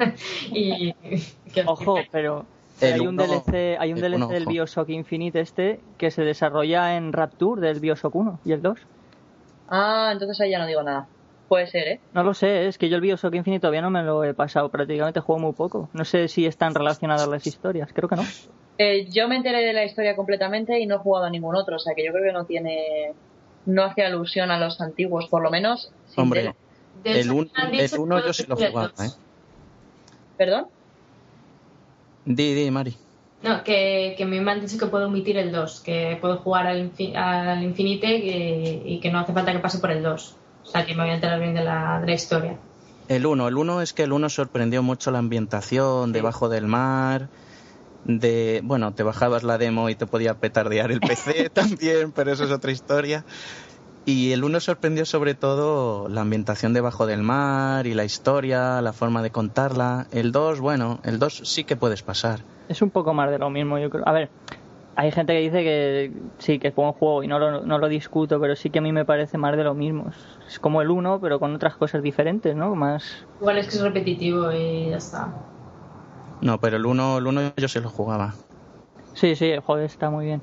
[0.51, 0.93] y.
[1.53, 2.45] que- Ojo, pero
[2.91, 4.45] hay un uno- DLC, hay un el DLC uno, del.
[4.45, 8.79] Bioshock Infinite este que se desarrolla en Rapture del Bioshock 1 y el 2.
[9.69, 11.07] Ah, entonces ahí ya no digo nada.
[11.47, 11.99] Puede ser, ¿eh?
[12.13, 14.69] No lo sé, es que yo el Bioshock Infinite todavía no me lo he pasado,
[14.69, 15.89] prácticamente juego muy poco.
[15.93, 18.23] No sé si están relacionadas las historias, creo que no.
[18.79, 21.75] Eh, yo me enteré de la historia completamente y no he jugado a ningún otro,
[21.75, 23.13] o sea que yo creo que no tiene.
[23.65, 25.91] No hace alusión a los antiguos, por lo menos.
[26.17, 26.53] Hombre,
[27.03, 28.87] el hecho, un- me han el dicho que uno puedo yo sí lo jugaba.
[28.87, 29.09] ¿eh?
[30.37, 30.67] ¿Perdón?
[32.25, 32.95] Di, di, Mari.
[33.43, 36.89] No, que, que me han dicho que puedo omitir el 2, que puedo jugar al,
[36.91, 40.33] infi- al Infinite y, y que no hace falta que pase por el 2.
[40.65, 42.57] O sea, que me voy a enterar bien de la, de la historia.
[43.09, 47.27] El 1, el 1 es que el 1 sorprendió mucho la ambientación debajo del mar.
[48.05, 52.45] De, bueno, te bajabas la demo y te podía petardear el PC también, pero eso
[52.45, 53.25] es otra historia.
[54.05, 58.91] Y el 1 sorprendió sobre todo la ambientación debajo del mar y la historia, la
[58.91, 60.07] forma de contarla.
[60.11, 62.41] El 2, bueno, el 2 sí que puedes pasar.
[62.67, 64.05] Es un poco más de lo mismo, yo creo.
[64.05, 64.29] A ver,
[64.97, 67.87] hay gente que dice que sí, que es buen juego y no lo, no lo
[67.87, 70.11] discuto, pero sí que a mí me parece más de lo mismo.
[70.47, 72.75] Es, como el 1, pero con otras cosas diferentes, ¿no?
[72.75, 73.25] Más...
[73.39, 75.33] Igual es que es repetitivo y ya está.
[76.41, 78.33] No, pero el 1, el 1 yo se lo jugaba.
[79.13, 80.41] Sí, sí, el juego está muy bien.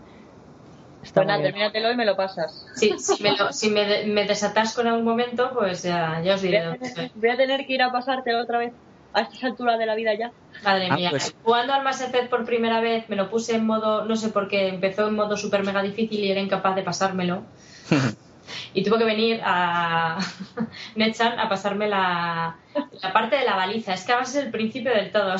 [1.02, 1.52] Está Pues muy bien.
[1.52, 2.66] termínatelo y me lo pasas.
[2.76, 6.34] Sí, si me, lo- si me, de- me desatasco en algún momento, pues ya, ya
[6.34, 7.20] os Voy diré a, dónde tener, estoy.
[7.20, 8.72] voy a tener que ir a pasártelo otra vez
[9.12, 10.30] a estas alturas de la vida ya.
[10.62, 13.64] Madre Ah, mía, pues- jugando al Mass Effect por primera vez me lo puse en
[13.66, 16.82] modo, no sé por qué, empezó en modo super mega difícil y era incapaz de
[16.82, 17.44] pasármelo.
[18.74, 20.18] y tuvo que venir a
[20.96, 22.56] Netchan a pasarme la,
[23.02, 23.94] la parte de la baliza.
[23.94, 25.34] Es que además es el principio del todo.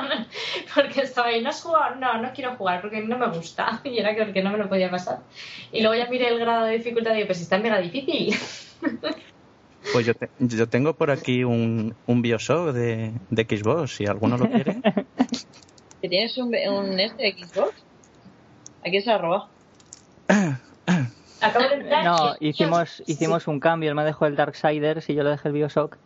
[0.74, 1.96] porque estaba ahí, ¿no has jugado?
[1.96, 3.80] No, no quiero jugar porque no me gusta.
[3.84, 5.20] Y era que porque no me lo podía pasar.
[5.72, 8.34] Y luego ya miré el grado de dificultad y digo, pues está mega difícil.
[9.92, 14.36] Pues yo, te- yo tengo por aquí un, un Bioshock de, de Xbox, si alguno
[14.36, 14.76] lo quiere.
[16.02, 17.72] ¿Que tienes un, un este de Xbox?
[18.84, 19.48] ¿A quién se la roba?
[21.40, 23.88] Acabo de entrar No, hicimos, hicimos un cambio.
[23.90, 25.96] Él me dejó el Darksiders y yo le dejé el Bioshock.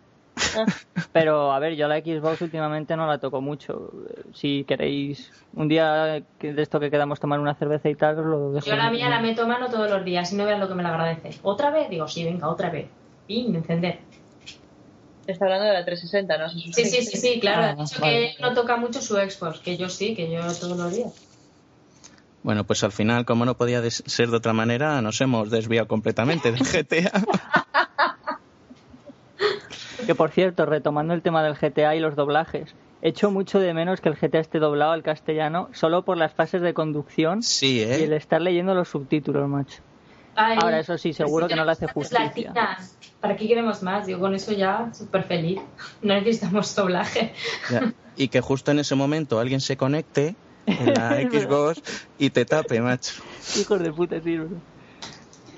[0.57, 0.65] Ah.
[1.13, 3.93] Pero, a ver, yo la Xbox últimamente no la toco mucho.
[4.33, 8.53] Si queréis un día que- de esto que quedamos tomar una cerveza y tal, lo
[8.53, 8.67] dejo.
[8.67, 10.75] Yo la mía la meto a mano todos los días y no veas lo que
[10.75, 11.39] me la agradece.
[11.43, 11.89] ¿Otra vez?
[11.89, 12.89] Digo, sí, venga, otra vez.
[13.29, 14.01] Y encender.
[15.27, 16.49] Está hablando de la 360, ¿no?
[16.51, 17.63] Sí, sí, sí, sí, claro.
[17.63, 18.13] Ah, Ha dicho vale.
[18.13, 21.24] que él no toca mucho su Xbox, que yo sí, que yo todos los días.
[22.45, 26.53] Bueno, pues al final, como no podía ser de otra manera, nos hemos desviado completamente
[26.53, 27.11] del GTA.
[30.07, 34.03] Que por cierto, retomando el tema del GTA y los doblajes, echo mucho de menos
[34.03, 37.83] que el GTA esté doblado al castellano solo por las fases de conducción Sí, y
[37.83, 38.17] el ¿eh?
[38.17, 39.83] estar leyendo los subtítulos, macho.
[40.37, 42.25] Ay, Ahora, eso sí, seguro que no le hace justicia.
[42.27, 42.79] latina.
[43.21, 44.05] ¿Para qué queremos más?
[44.07, 45.61] Digo, con eso ya súper feliz.
[46.03, 47.33] No necesitamos doblaje.
[47.71, 47.95] Ya.
[48.17, 50.35] Y que justo en ese momento alguien se conecte
[50.67, 51.17] en la.
[51.31, 51.83] Xbox
[52.19, 53.23] y te tape, macho.
[53.59, 54.49] Hijos de puta, sí, bro.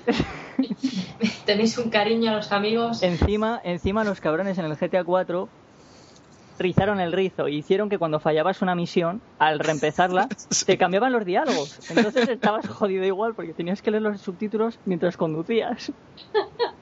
[1.45, 3.03] Tenéis un cariño a los amigos.
[3.03, 5.49] Encima, encima los cabrones en el GTA 4
[6.59, 10.27] rizaron el rizo y hicieron que cuando fallabas una misión, al reempezarla,
[10.65, 11.79] te cambiaban los diálogos.
[11.89, 15.91] Entonces estabas jodido igual porque tenías que leer los subtítulos mientras conducías.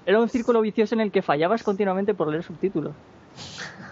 [0.05, 2.93] Era un círculo vicioso en el que fallabas continuamente por leer subtítulos.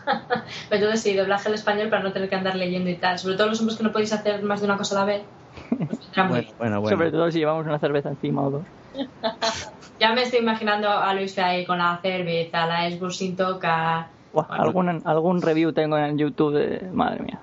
[0.69, 3.19] Pero entonces sí, doblaje al español para no tener que andar leyendo y tal.
[3.19, 5.23] Sobre todo los hombres que no podéis hacer más de una cosa a la vez.
[5.69, 6.97] Pues Bueno, bueno, bueno.
[6.97, 8.63] Sobre todo si llevamos una cerveza encima o dos.
[9.99, 14.07] Ya me estoy imaginando a Luis ahí con la cerveza, la Xbox sin tocar.
[14.49, 16.89] Algún, algún review tengo en YouTube de...
[16.91, 17.39] Madre mía.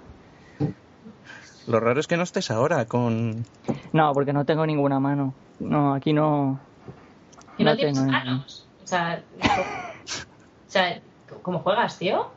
[1.67, 3.47] Lo raro es que no estés ahora con...
[3.93, 5.33] No, porque no tengo ninguna mano.
[5.61, 6.59] No, aquí no...
[7.57, 8.67] Y no, No tienes tengo manos.
[8.83, 11.01] O sea, o sea,
[11.43, 12.29] ¿cómo juegas, tío?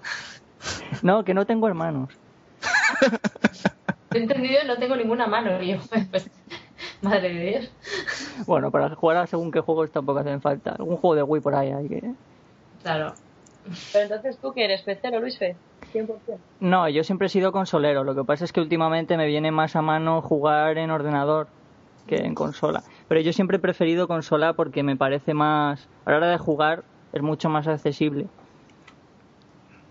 [1.01, 2.09] No, que no tengo hermanos.
[4.13, 5.61] He entendido, no tengo ninguna mano.
[5.61, 5.77] Y yo,
[6.09, 6.29] pues,
[7.01, 7.71] madre de Dios.
[8.45, 10.71] Bueno, para jugar a según qué juegos tampoco hacen falta.
[10.71, 12.13] Algún juego de Wii por ahí hay que...
[12.83, 13.13] Claro.
[13.93, 15.55] Pero entonces tú que eres pecero, Luis Fe,
[15.93, 16.09] 100%.
[16.59, 18.03] No, yo siempre he sido consolero.
[18.03, 21.47] Lo que pasa es que últimamente me viene más a mano jugar en ordenador
[22.07, 22.83] que en consola.
[23.07, 25.87] Pero yo siempre he preferido consola porque me parece más...
[26.05, 28.27] A la hora de jugar es mucho más accesible.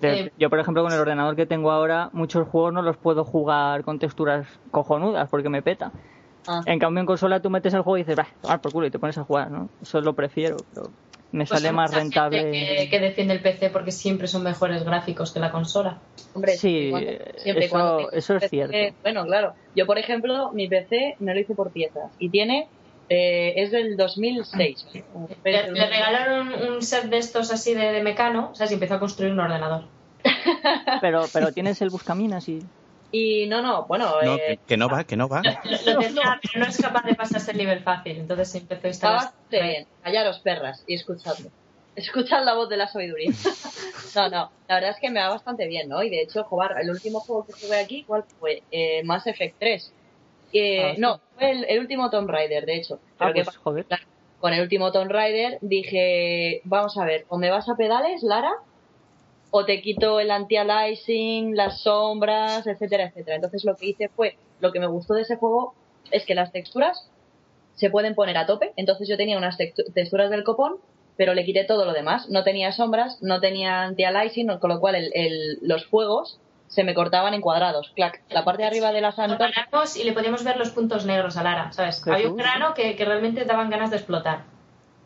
[0.09, 0.33] Eh.
[0.39, 3.85] Yo, por ejemplo, con el ordenador que tengo ahora, muchos juegos no los puedo jugar
[3.85, 5.93] con texturas cojonudas porque me peta.
[6.47, 6.61] Ah.
[6.67, 8.91] En cambio, en consola tú metes el juego y dices, va, tomar por culo y
[8.91, 9.69] te pones a jugar, ¿no?
[9.81, 10.89] Eso lo prefiero, pero
[11.31, 12.51] me Pues sale más rentable.
[12.51, 15.99] Que, que defiende el PC porque siempre son mejores gráficos que la consola.
[16.35, 18.97] Hombre, Sí, cuando- siempre eso- cuando eso es PC, cierto.
[19.03, 19.55] Bueno, claro.
[19.77, 22.69] Yo, por ejemplo, mi PC me lo hice por piezas y tiene.
[23.13, 24.87] Eh, es del 2006.
[25.45, 28.95] Le, le regalaron un set de estos así de, de mecano, o sea, si empezó
[28.95, 29.85] a construir un ordenador.
[31.01, 32.63] Pero, pero tienes el buscaminas y...
[33.15, 34.11] Y no, no, bueno.
[34.23, 35.43] No, eh, que, que no va, que no va.
[35.43, 38.91] Lo, lo tenía, pero no es capaz de pasarse el nivel fácil, entonces empezó a
[38.91, 39.17] Está instalar.
[39.17, 39.87] bastante bien.
[40.03, 41.51] Callaros, perras, y escuchadme.
[41.95, 43.31] Escuchad la voz de la sabiduría.
[44.17, 46.03] no, no, la verdad es que me va bastante bien, ¿no?
[46.03, 48.63] Y de hecho, jugar, el último juego que jugué aquí, ¿cuál fue?
[48.71, 49.93] Eh, Mass Effect 3.
[50.53, 50.95] Eh, Ah.
[50.99, 52.99] No, fue el, el último Tomb Raider, de hecho.
[53.19, 53.87] Ah, Pero ¿qué pues, joder.
[54.41, 58.53] Con el último Tomb Raider dije, vamos a ver, o me vas a pedales, Lara,
[59.51, 63.37] o te quito el anti-aliasing, las sombras, etcétera, etcétera.
[63.37, 65.75] Entonces lo que hice fue, lo que me gustó de ese juego
[66.11, 67.09] es que las texturas
[67.75, 68.73] se pueden poner a tope.
[68.77, 70.77] Entonces yo tenía unas textu- texturas del copón,
[71.17, 72.29] pero le quité todo lo demás.
[72.31, 76.39] No tenía sombras, no tenía anti-aliasing, con lo cual el- el- los fuegos
[76.73, 77.93] se me cortaban en cuadrados.
[77.95, 78.23] Clac.
[78.31, 81.43] La parte de arriba de las antorchas y le podíamos ver los puntos negros a
[81.43, 82.03] Lara, ¿sabes?
[82.03, 84.45] Qué Había un grano que, que realmente daban ganas de explotar.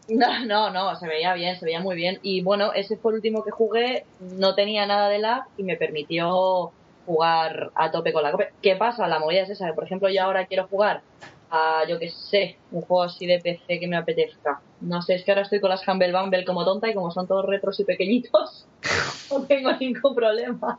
[0.09, 2.20] No, no, no, se veía bien, se veía muy bien.
[2.22, 5.76] Y bueno, ese fue el último que jugué, no tenía nada de lag y me
[5.76, 6.70] permitió
[7.05, 8.50] jugar a tope con la copia.
[8.62, 9.09] ¿Qué pasa?
[9.09, 11.02] La movida es esa, que, por ejemplo, yo ahora quiero jugar
[11.50, 14.61] a, yo que sé, un juego así de PC que me apetezca.
[14.81, 17.26] No sé, es que ahora estoy con las Humble Bumble como tonta y como son
[17.26, 18.66] todos retros y pequeñitos,
[19.33, 20.79] no tengo ningún problema.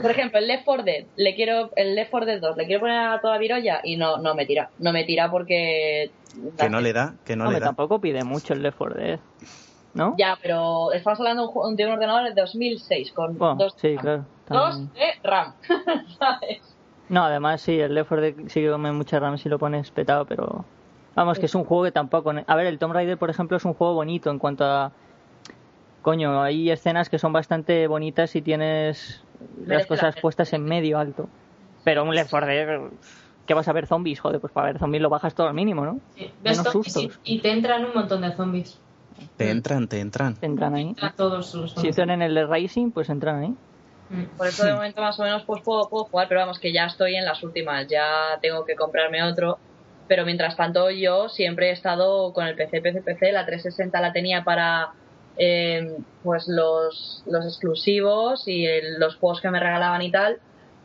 [0.00, 2.80] Por ejemplo, el Left 4 Dead, le quiero, el Left 4 Dead 2, le quiero
[2.80, 4.70] poner a toda virolla y no, no me tira.
[4.78, 6.10] No me tira porque...
[6.58, 7.66] Que no le da, que no Hombre, le da.
[7.66, 9.20] tampoco pide mucho el Left 4 Dead,
[9.94, 10.14] ¿no?
[10.18, 13.74] Ya, pero estamos hablando de un ju- de un ordenador de 2006 con Bueno, dos,
[13.76, 14.24] sí, claro.
[14.48, 15.54] dos de RAM,
[16.18, 16.76] ¿sabes?
[17.08, 19.90] No, además sí, el Left 4 Dead sí que come mucha RAM si lo pones
[19.90, 20.64] petado, pero...
[21.14, 22.32] Vamos, que es un juego que tampoco...
[22.46, 24.92] A ver, el Tomb Raider, por ejemplo, es un juego bonito en cuanto a...
[26.02, 29.22] Coño, hay escenas que son bastante bonitas y tienes
[29.58, 31.28] las Merece cosas puestas en medio alto.
[31.84, 32.80] Pero un Left 4 Dead...
[33.46, 34.20] ¿Qué vas a ver zombies?
[34.20, 36.00] Joder, pues para ver zombies lo bajas todo al mínimo, ¿no?
[36.14, 37.20] Sí, Ves Menos zombies y, sustos.
[37.24, 38.78] y te entran un montón de zombies.
[39.36, 40.36] Te entran, te entran.
[40.40, 40.94] Entran ahí.
[41.00, 43.54] A todos los Si entran en el de Rising, pues entran ahí.
[44.10, 44.36] Mm.
[44.36, 46.86] Por eso de momento más o menos pues puedo, puedo jugar, pero vamos que ya
[46.86, 49.58] estoy en las últimas, ya tengo que comprarme otro.
[50.06, 54.12] Pero mientras tanto yo siempre he estado con el PC, PC, PC, la 360 la
[54.12, 54.92] tenía para
[55.36, 60.38] eh, pues los, los exclusivos y el- los juegos que me regalaban y tal,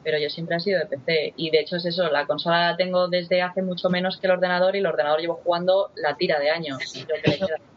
[0.03, 1.33] pero yo siempre he sido de PC.
[1.35, 4.33] Y de hecho es eso, la consola la tengo desde hace mucho menos que el
[4.33, 6.77] ordenador y el ordenador llevo jugando la tira de años.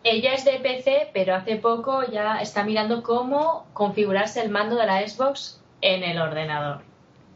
[0.05, 4.87] Ella es de PC, pero hace poco ya está mirando cómo configurarse el mando de
[4.87, 6.83] la Xbox en el ordenador.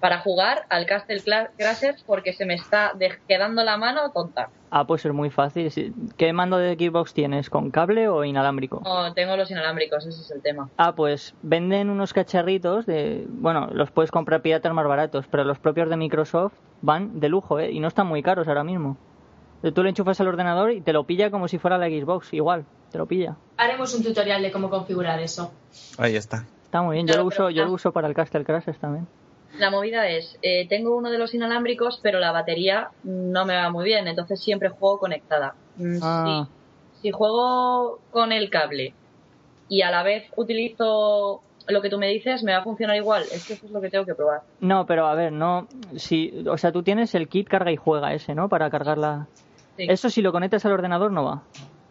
[0.04, 1.22] Para jugar al Castle
[1.56, 2.92] Crashers porque se me está
[3.26, 4.50] quedando la mano tonta.
[4.70, 5.94] Ah, pues es muy fácil.
[6.18, 7.48] ¿Qué mando de Xbox tienes?
[7.48, 8.82] ¿Con cable o inalámbrico?
[8.84, 10.68] No, tengo los inalámbricos, ese es el tema.
[10.76, 13.24] Ah, pues venden unos cacharritos de...
[13.30, 16.52] Bueno, los puedes comprar piratas más baratos, pero los propios de Microsoft
[16.82, 17.72] van de lujo, ¿eh?
[17.72, 18.98] Y no están muy caros ahora mismo.
[19.74, 22.66] Tú le enchufas al ordenador y te lo pilla como si fuera la Xbox, igual,
[22.92, 23.36] te lo pilla.
[23.56, 25.50] Haremos un tutorial de cómo configurar eso.
[25.96, 26.44] Ahí está.
[26.62, 29.06] Está muy bien, yo lo uso, yo lo uso para el Castle Crashers también.
[29.58, 33.70] La movida es, eh, tengo uno de los inalámbricos, pero la batería no me va
[33.70, 35.54] muy bien, entonces siempre juego conectada.
[35.76, 36.48] Mm, Ah.
[36.96, 38.94] Si, si juego con el cable
[39.68, 43.22] y a la vez utilizo lo que tú me dices, me va a funcionar igual.
[43.32, 44.42] Es que eso es lo que tengo que probar.
[44.60, 48.12] No, pero a ver, no, si, o sea, tú tienes el kit carga y juega
[48.12, 48.48] ese, ¿no?
[48.48, 49.28] Para cargarla.
[49.76, 49.86] Sí.
[49.88, 51.42] Eso si lo conectas al ordenador no va.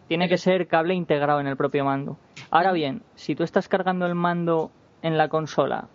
[0.06, 2.16] Tiene que ser cable integrado en el propio mando.
[2.50, 4.70] Ahora bien, si tú estás cargando el mando
[5.02, 5.88] en la consola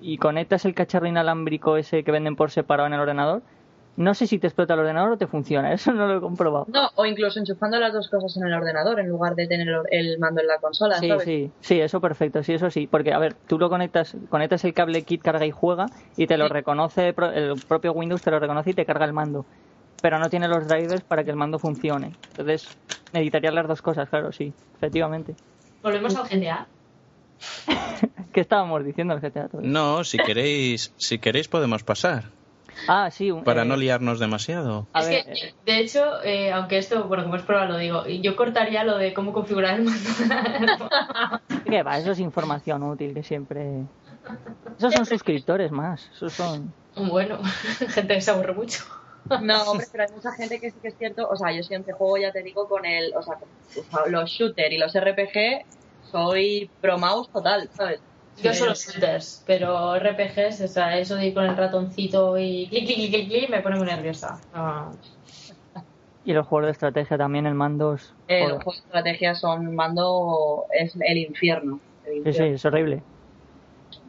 [0.00, 3.42] y conectas el cacharro inalámbrico ese que venden por separado en el ordenador,
[3.94, 5.72] no sé si te explota el ordenador o te funciona.
[5.72, 6.66] Eso no lo he comprobado.
[6.68, 9.82] No, o incluso enchufando las dos cosas en el ordenador en lugar de tener el-
[9.90, 11.24] el mando en la consola, Sí, ¿sabes?
[11.24, 14.72] sí, sí, eso perfecto, sí, eso sí, porque a ver, tú lo conectas, conectas el
[14.74, 16.52] cable kit carga y juega y te lo Sí.
[16.54, 19.46] reconoce, pro- el propio Windows te lo reconoce y te carga el mando,
[20.00, 22.16] pero no tiene los drivers para que el mando funcione.
[22.30, 22.74] Entonces,
[23.12, 25.36] necesitarías las dos cosas, claro, sí, efectivamente.
[25.82, 26.68] Volvemos al GTA.
[28.32, 29.48] ¿Qué estábamos diciendo el GTA?
[29.48, 29.70] todavía?
[29.70, 32.24] No, si queréis, si queréis podemos pasar.
[32.88, 34.88] Ah, sí, un- Para eh, no liarnos demasiado.
[34.94, 38.06] a es ver, que, de hecho, eh, aunque esto, bueno, como es prueba, lo digo,
[38.06, 40.08] yo cortaría lo de cómo configurar el mando.
[41.66, 41.98] ¿qué va?
[41.98, 43.84] Eso es información útil que siempre...
[44.78, 46.72] Esos son suscriptores más, esos son...
[46.96, 47.38] bueno,
[47.90, 48.82] gente que se aburre mucho.
[49.40, 51.28] No, hombre, pero hay mucha gente que sí que es cierto.
[51.28, 53.12] O sea, yo siempre juego, ya te digo, con el.
[53.16, 53.38] O sea,
[54.08, 55.64] los shooter y los RPG,
[56.12, 58.00] soy pro mouse total, ¿sabes?
[58.42, 62.86] Yo solo shooters, pero RPGs, o sea, eso de ir con el ratoncito y clic,
[62.86, 64.38] clic, clic, clic, clic, me pone muy nerviosa.
[66.24, 68.14] Y los juegos de estrategia también, el mando es...
[68.28, 70.64] eh, los juegos de estrategia son mando.
[70.70, 71.80] Es el infierno.
[72.06, 72.46] el Sí, infierno.
[72.48, 73.02] sí, es horrible.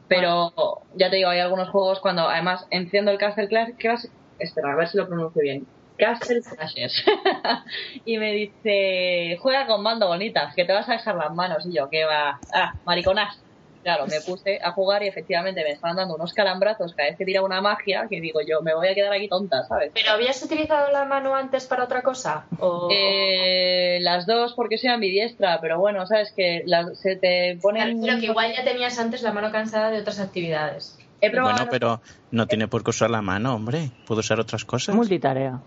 [0.08, 0.54] Pero
[0.95, 3.47] ya te digo, hay algunos juegos cuando además enciendo el Castle.
[3.47, 4.06] Clash
[4.39, 5.66] espera, a ver si lo pronuncio bien.
[6.04, 7.04] Castle Crashers.
[8.06, 11.66] y me dice, juega con mando bonitas, que te vas a dejar las manos.
[11.66, 13.39] Y yo, que va, ah, mariconas.
[13.84, 17.26] Claro, me puse a jugar y efectivamente me estaban dando unos calambrazos cada vez que
[17.26, 19.91] tiraba una magia que digo yo, me voy a quedar aquí tonta, ¿sabes?
[19.93, 22.47] ¿Pero habías utilizado la mano antes para otra cosa?
[22.62, 22.88] ¿O...
[22.89, 27.97] Eh, las dos porque soy ambidiestra, pero bueno, sabes que las- se te ponen...
[28.01, 30.97] refiero que igual ya tenías antes la mano cansada de otras actividades.
[31.20, 32.01] He probado Bueno, pero
[32.32, 33.91] no tiene por qué usar la mano, hombre.
[34.06, 34.95] Puedo usar otras cosas.
[34.95, 35.62] Multitarea.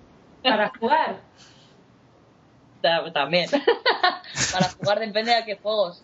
[0.51, 1.21] Para jugar.
[2.81, 3.49] Ta- También.
[4.53, 6.03] Para jugar depende de a qué juegos.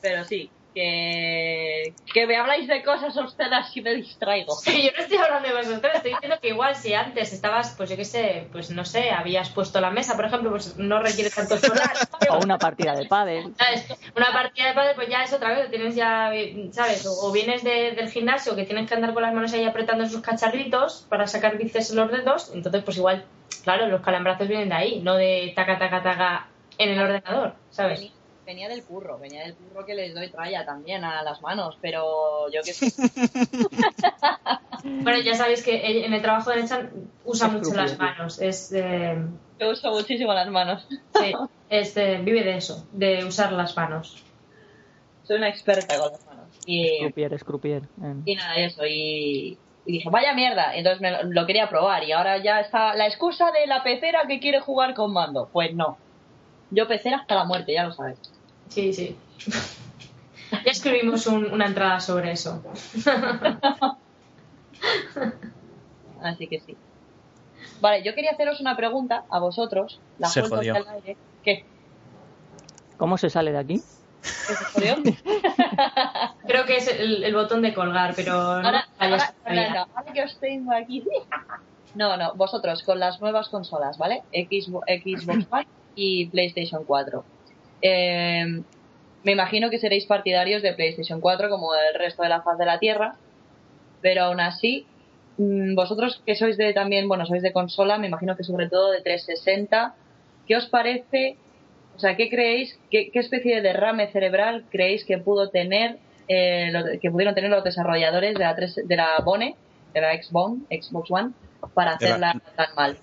[0.00, 4.54] Pero sí, que, que me habláis de cosas obscenas y me distraigo.
[4.54, 7.74] Sí, yo no estoy hablando de cosas, te estoy diciendo que igual si antes estabas,
[7.76, 11.00] pues yo qué sé, pues no sé, habías puesto la mesa, por ejemplo, pues no
[11.02, 12.08] requiere tanto esfuerzo.
[12.30, 13.54] O una partida de pádel.
[13.56, 13.86] ¿Sabes?
[14.16, 16.30] Una partida de pádel pues ya es otra vez, tienes ya,
[16.72, 17.06] ¿sabes?
[17.06, 20.06] O, o vienes de- del gimnasio que tienes que andar con las manos ahí apretando
[20.06, 23.24] sus cacharritos para sacar bíceps en los dedos, entonces pues igual,
[23.64, 26.48] claro, los calambrazos vienen de ahí, no de taca, taca, taca
[26.78, 28.00] en el ordenador, ¿sabes?
[28.48, 32.50] Venía, del curro, venía del curro que les doy tralla también a las manos, pero
[32.50, 32.86] yo que sé.
[34.84, 36.90] Bueno, ya sabéis que en el trabajo de Nechan
[37.26, 38.72] usa Es mucho las manos, es...
[38.72, 39.18] eh,
[39.58, 40.86] Yo uso muchísimo las manos.
[40.88, 41.32] Sí,
[41.68, 44.22] este, vive de eso, de usar las manos.
[45.24, 46.46] Soy una experta con las manos.
[46.64, 47.82] Y, Croupier, es croupier.
[48.00, 48.86] en- y nada, eso.
[48.86, 50.74] Y, y dije, vaya mierda.
[50.74, 52.04] Entonces me lo, lo quería probar.
[52.04, 55.50] Y ahora ya está la excusa de la pecera que quiere jugar con mando.
[55.52, 55.98] Pues no.
[56.70, 58.18] Yo pecera hasta la muerte, ya lo sabes.
[58.68, 59.16] Sí, sí.
[60.64, 62.62] Ya escribimos un- una entrada sobre eso.
[66.22, 66.76] Así que sí.
[67.80, 70.00] Vale, yo quería haceros una pregunta a vosotros.
[70.18, 70.74] La Se jodió.
[70.74, 71.16] aquí al aire.
[71.44, 71.64] ¿Qué?
[72.96, 73.82] ¿Cómo se sale de aquí?
[74.22, 74.96] ¿Qué se jodió?
[76.46, 79.68] Creo que es el, el botón de colgar, pero no Ahora, vayas ahora, todavía.
[79.68, 81.04] ahora, ahora que os tengo aquí.
[81.94, 84.22] No, no, vosotros con las nuevas consolas, ¿vale?
[84.32, 87.24] Xbox, Xbox One y PlayStation 4.
[87.82, 88.62] Eh,
[89.24, 92.64] Me imagino que seréis partidarios de PlayStation 4 como el resto de la faz de
[92.66, 93.16] la Tierra,
[94.00, 94.86] pero aún así,
[95.38, 98.92] mm, vosotros que sois de también, bueno, sois de consola, me imagino que sobre todo
[98.92, 99.94] de 360,
[100.46, 101.36] ¿qué os parece?
[101.96, 102.78] O sea, ¿qué creéis?
[102.90, 105.98] ¿Qué, qué especie de derrame cerebral creéis que pudo tener,
[106.28, 109.56] eh, lo- que pudieron tener los desarrolladores de la, 3 de la Bone,
[109.94, 111.30] de la Xbox, Xbox One,
[111.74, 112.98] para hacerla tan mal?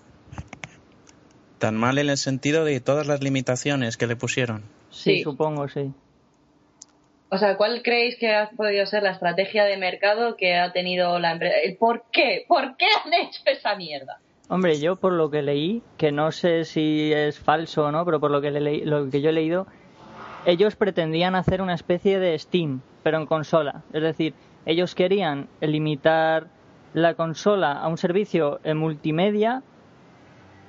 [1.65, 4.61] Tan mal en el sentido de todas las limitaciones que le pusieron.
[4.91, 5.23] Sí, Sí.
[5.23, 5.91] supongo, sí.
[7.29, 11.17] O sea, ¿cuál creéis que ha podido ser la estrategia de mercado que ha tenido
[11.17, 11.55] la empresa?
[11.63, 12.45] ¿El ¿Por qué?
[12.47, 14.19] ¿Por qué han hecho esa mierda?
[14.47, 18.19] Hombre, yo por lo que leí, que no sé si es falso o no, pero
[18.19, 19.65] por lo que, le leí- lo que yo he leído,
[20.45, 23.81] ellos pretendían hacer una especie de Steam, pero en consola.
[23.91, 24.35] Es decir,
[24.67, 26.45] ellos querían limitar
[26.93, 29.63] la consola a un servicio en multimedia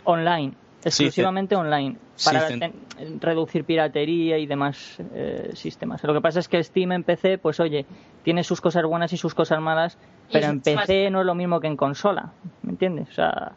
[0.05, 0.55] online,
[0.87, 2.73] exclusivamente online, sí, para ten-
[3.21, 6.03] reducir piratería y demás eh, sistemas.
[6.05, 7.85] Lo que pasa es que Steam en PC, pues oye,
[8.23, 9.99] tiene sus cosas buenas y sus cosas malas,
[10.33, 12.33] pero en más- PC no es lo mismo que en consola,
[12.63, 13.09] ¿me entiendes?
[13.11, 13.53] O sea,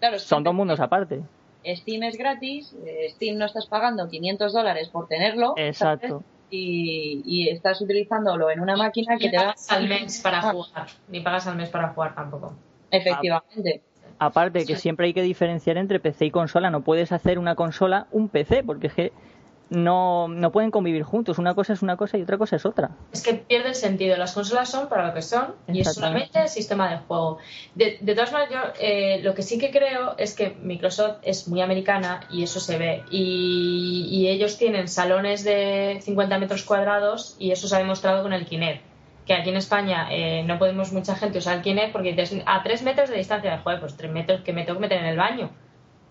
[0.00, 1.20] Claro, son dos mundos aparte.
[1.66, 5.54] Steam es gratis, eh, Steam no estás pagando 500 dólares por tenerlo.
[5.56, 6.06] Exacto.
[6.08, 6.24] ¿sabes?
[6.50, 9.42] Y, y estás utilizándolo en una máquina que Ni te da...
[9.48, 10.86] pagas al mes para jugar.
[11.08, 12.54] Ni pagas al mes para jugar tampoco.
[12.90, 13.82] Efectivamente.
[14.18, 16.70] Aparte que siempre hay que diferenciar entre PC y consola.
[16.70, 19.12] No puedes hacer una consola un PC, porque es que
[19.70, 21.38] no, no pueden convivir juntos.
[21.38, 22.90] Una cosa es una cosa y otra cosa es otra.
[23.12, 24.16] Es que pierde el sentido.
[24.16, 27.38] Las consolas son para lo que son y es solamente el sistema de juego.
[27.74, 31.48] De, de todas maneras, yo eh, lo que sí que creo es que Microsoft es
[31.48, 33.04] muy americana y eso se ve.
[33.10, 38.32] Y, y ellos tienen salones de 50 metros cuadrados y eso se ha demostrado con
[38.32, 38.87] el Kinect.
[39.28, 42.62] Que aquí en España eh, no podemos mucha gente usar el Kinect porque dices, a
[42.62, 45.06] 3 metros de distancia de juego, pues 3 metros que me tengo que meter en
[45.06, 45.50] el baño.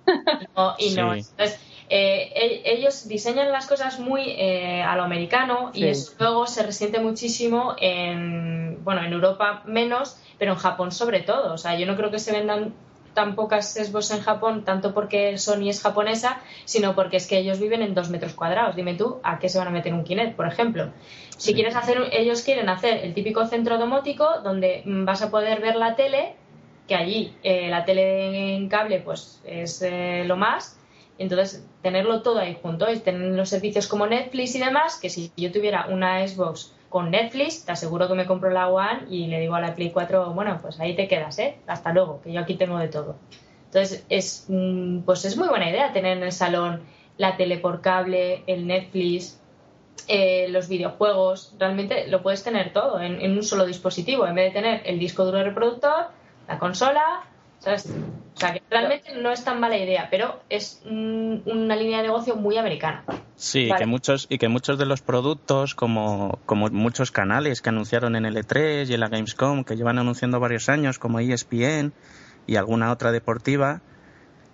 [0.07, 1.13] Y no, y no.
[1.15, 1.29] Sí.
[1.31, 1.59] Entonces,
[1.89, 6.99] eh, ellos diseñan las cosas muy eh, a lo americano y eso luego se resiente
[6.99, 11.53] muchísimo en, bueno, en Europa menos, pero en Japón sobre todo.
[11.53, 12.73] O sea, yo no creo que se vendan
[13.17, 17.59] tan pocas Xbox en Japón, tanto porque Sony es japonesa, sino porque es que ellos
[17.59, 18.75] viven en dos metros cuadrados.
[18.75, 20.91] Dime tú, ¿a qué se van a meter un Kinect, por ejemplo?
[21.31, 21.53] Si Sí.
[21.55, 25.95] quieres hacer, ellos quieren hacer el típico centro domótico donde vas a poder ver la
[25.95, 26.35] tele,
[26.87, 30.77] que allí eh, la tele en cable pues es eh, lo más,
[31.17, 35.31] entonces tenerlo todo ahí junto y tener los servicios como Netflix y demás, que si
[35.35, 39.39] yo tuviera una Xbox con Netflix, te aseguro que me compro la One y le
[39.39, 41.57] digo a la Play 4, bueno, pues ahí te quedas, ¿eh?
[41.67, 43.15] Hasta luego, que yo aquí tengo de todo.
[43.65, 46.81] Entonces, es, mm, pues es muy buena idea tener en el salón
[47.17, 49.41] la tele por cable, el Netflix,
[50.07, 54.53] eh, los videojuegos, realmente lo puedes tener todo en, en un solo dispositivo, en vez
[54.53, 56.07] de tener el disco duro reproductor,
[56.47, 57.25] la consola,
[57.59, 57.85] ¿sabes?
[58.35, 62.03] O sea, que realmente no es tan mala idea, pero es mm, una línea de
[62.03, 63.03] negocio muy americana.
[63.35, 63.79] Sí, Vale.
[63.79, 68.25] que muchos, y que muchos de los productos, como, como muchos canales que anunciaron en
[68.25, 71.93] el E3 y en la Gamescom, que llevan anunciando varios años, como ESPN
[72.45, 73.81] y alguna otra deportiva,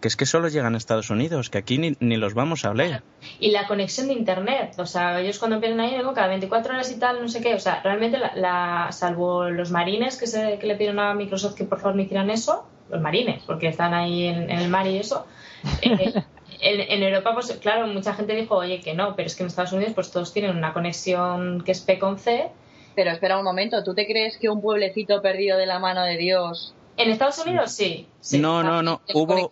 [0.01, 2.71] que es que solo llegan a Estados Unidos, que aquí ni, ni los vamos a
[2.71, 3.03] oler.
[3.39, 6.91] Y la conexión de internet, o sea, ellos cuando empiezan ahí, digo, cada 24 horas
[6.91, 10.57] y tal, no sé qué, o sea, realmente, la, la- salvo los marines que, se,
[10.59, 13.93] que le pidieron a Microsoft que por favor no hicieran eso, los marines, porque están
[13.93, 15.25] ahí en, en el mar y eso,
[15.81, 16.13] eh,
[16.59, 19.47] en, en Europa, pues claro, mucha gente dijo, oye, que no, pero es que en
[19.47, 22.49] Estados Unidos, pues todos tienen una conexión que es P con C.
[22.95, 26.15] Pero espera un momento, ¿tú te crees que un pueblecito perdido de la mano de
[26.17, 26.75] Dios...
[26.95, 28.07] En Estados Unidos sí.
[28.19, 28.37] sí.
[28.37, 29.01] no, no, no.
[29.15, 29.51] Hubo,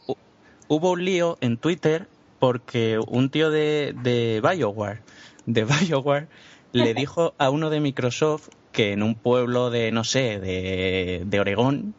[0.68, 2.08] hubo un lío en Twitter
[2.38, 5.02] porque un tío de, de BioWare,
[5.48, 6.28] de BioWare,
[6.72, 11.40] le dijo a uno de Microsoft que en un pueblo de, no sé, de, de
[11.40, 11.96] Oregón,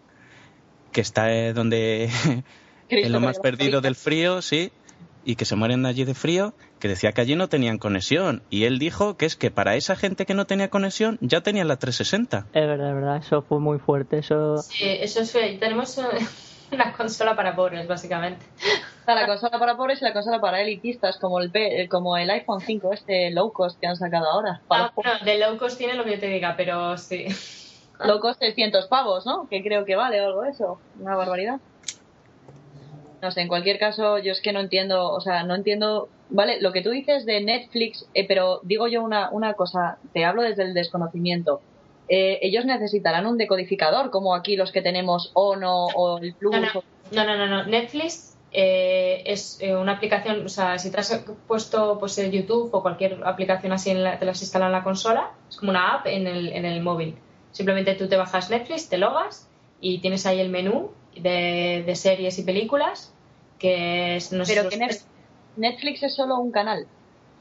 [0.93, 2.09] que está eh, donde
[2.89, 4.71] en lo más perdido del frío, sí,
[5.25, 8.43] y que se mueren allí de frío, que decía que allí no tenían conexión.
[8.51, 11.69] Y él dijo que es que para esa gente que no tenía conexión ya tenían
[11.69, 12.49] la 360.
[12.53, 13.17] Es verdad, es verdad.
[13.19, 14.19] Eso fue muy fuerte.
[14.19, 14.57] Eso.
[14.59, 15.59] Sí, eso es feo.
[15.61, 15.97] Tenemos
[16.73, 18.45] una consola para pobres, básicamente.
[19.01, 22.17] Está la consola para pobres y la consola para elitistas, como el, P- eh, como
[22.17, 24.63] el iPhone 5, este low cost que han sacado ahora.
[24.69, 27.27] Para Ah, bueno, de low cost tiene lo que yo te diga, pero sí.
[28.01, 29.49] Low cost 600 pavos, ¿no?
[29.49, 30.79] Que creo que vale o algo eso.
[30.99, 31.61] Una barbaridad.
[33.21, 36.61] No sé, en cualquier caso, yo es que no entiendo, o sea, no entiendo, vale,
[36.61, 40.43] lo que tú dices de Netflix, eh, pero digo yo una, una cosa, te hablo
[40.43, 41.61] desde el desconocimiento.
[42.09, 46.53] Eh, ellos necesitarán un decodificador, como aquí los que tenemos Ono o el Plus.
[46.53, 47.65] No, no, o- no, no, no, no.
[47.67, 52.71] Netflix eh, es eh, una aplicación, o sea, si te has puesto pues el YouTube
[52.75, 55.95] o cualquier aplicación así, en la- te las instalas en la consola, es como una
[55.95, 57.17] app en el, en el móvil.
[57.53, 59.49] Simplemente tú te bajas Netflix, te logas
[59.81, 63.13] y tienes ahí el menú de, de series y películas
[63.59, 64.77] que es, no sé Pero que
[65.57, 66.87] Netflix es solo un canal.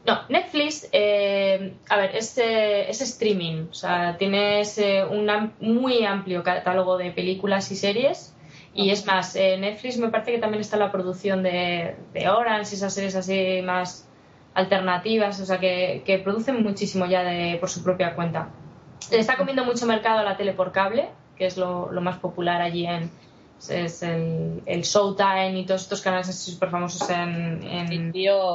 [0.05, 5.53] No, Netflix, eh, a ver, es, eh, es streaming, o sea, tienes eh, un am-
[5.59, 8.36] muy amplio catálogo de películas y series.
[8.74, 12.72] Y es más, eh, Netflix me parece que también está la producción de, de Orange
[12.72, 14.07] y esas series así más
[14.53, 18.49] alternativas, o sea, que, que producen muchísimo ya de, por su propia cuenta.
[19.09, 22.19] Le está comiendo mucho mercado a la tele por cable, que es lo, lo más
[22.19, 23.09] popular allí en
[23.69, 28.11] es el, el Showtime y todos estos canales así súper famosos en, en,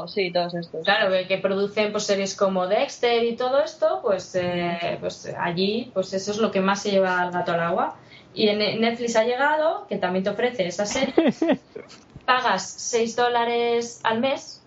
[0.09, 0.85] sí, todos estos.
[0.85, 5.91] Claro, que, que producen pues, series como Dexter y todo esto, pues, eh, pues allí
[5.95, 7.97] pues eso es lo que más se lleva al gato al agua.
[8.35, 11.15] Y en Netflix ha llegado, que también te ofrece esa serie,
[12.27, 14.63] pagas 6 dólares al mes,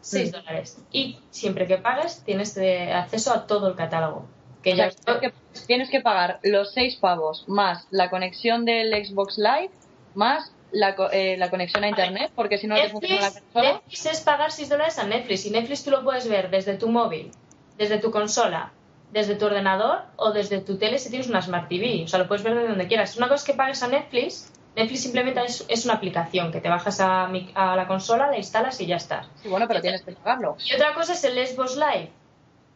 [0.00, 0.82] 6 dólares.
[0.90, 4.24] Y siempre que pagues tienes de acceso a todo el catálogo.
[4.62, 8.64] Que O ya sea, tienes que, tienes que pagar los seis pavos más la conexión
[8.64, 9.70] del Xbox Live
[10.14, 13.72] más la, eh, la conexión a internet, porque si no te funciona la Netflix, consola.
[13.72, 16.88] Netflix es pagar 6 dólares a Netflix y Netflix tú lo puedes ver desde tu
[16.88, 17.32] móvil,
[17.76, 18.72] desde tu consola,
[19.10, 22.04] desde tu ordenador o desde tu tele si tienes una Smart TV.
[22.04, 23.16] O sea, lo puedes ver de donde quieras.
[23.16, 24.52] Una cosa es que pagues a Netflix.
[24.76, 28.36] Netflix simplemente es, es una aplicación que te bajas a, mi- a la consola, la
[28.36, 29.24] instalas y ya está.
[29.42, 30.56] Sí, bueno, pero tienes que pagarlo.
[30.64, 32.12] Y otra cosa es el Xbox Live.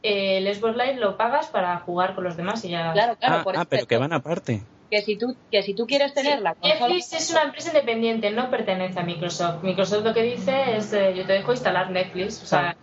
[0.07, 2.93] El Xbox Live lo pagas para jugar con los demás y ya.
[2.93, 4.63] Claro, claro, ah, por ah, pero que van aparte.
[4.91, 8.31] que si tú que si tú quieres tener la consola Netflix es una empresa independiente,
[8.31, 9.63] no pertenece a Microsoft.
[9.63, 12.43] Microsoft lo que dice es eh, yo te dejo instalar Netflix.
[12.43, 12.77] O sea,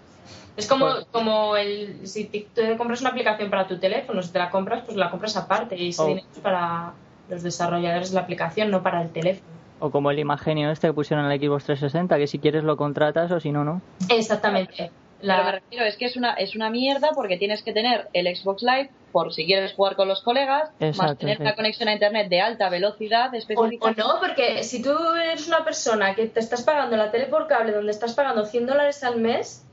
[0.57, 4.31] es como, Pues- como el si te, te compras una aplicación para tu teléfono, si
[4.31, 6.07] te la compras, pues la compras aparte y ese Oh.
[6.07, 6.93] dinero es para
[7.29, 9.45] los desarrolladores de la aplicación, no para el teléfono.
[9.79, 12.77] O como el imagenio este que pusieron en el Xbox 360, que si quieres lo
[12.77, 13.81] contratas o si no, no.
[14.09, 14.91] Exactamente.
[15.21, 18.09] Pero me La, refiero, es que es una, es una mierda porque tienes que tener
[18.13, 21.43] el Xbox Live por si quieres jugar con los colegas, más tener sí.
[21.43, 23.85] una conexión a internet de alta velocidad o, específica.
[23.85, 27.47] o no, porque si tú eres una persona que te estás pagando la tele por
[27.47, 29.63] cable donde estás pagando 100 dólares al mes,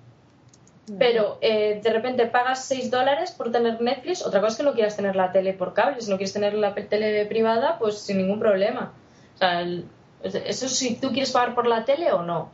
[0.98, 4.72] pero eh, de repente pagas 6 dólares por tener Netflix, otra cosa es que no
[4.72, 8.16] quieras tener la tele por cable, si no quieres tener la tele privada, pues sin
[8.16, 8.92] ningún problema.
[9.34, 9.84] O sea, el-
[10.22, 12.50] eso es si tú quieres pagar por la tele o no.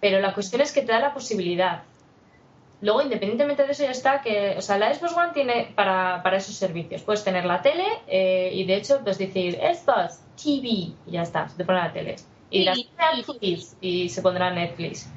[0.00, 1.82] Pero la cuestión es que te da la posibilidad.
[2.82, 6.36] Luego, independientemente de eso, ya está que, o sea, la Xbox One tiene para, para
[6.36, 7.02] esos servicios.
[7.02, 11.48] Puedes tener la tele eh, y de hecho, puedes decir Xbox TV y ya está,
[11.48, 12.16] se te pone la tele.
[12.50, 12.78] Y dirás
[13.16, 15.08] Netflix y se pondrá Netflix.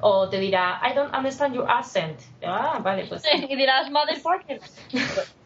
[0.00, 2.20] O te dirá, I don't understand your accent.
[2.46, 3.22] Ah, vale, pues.
[3.48, 4.60] y dirás, motherfucker.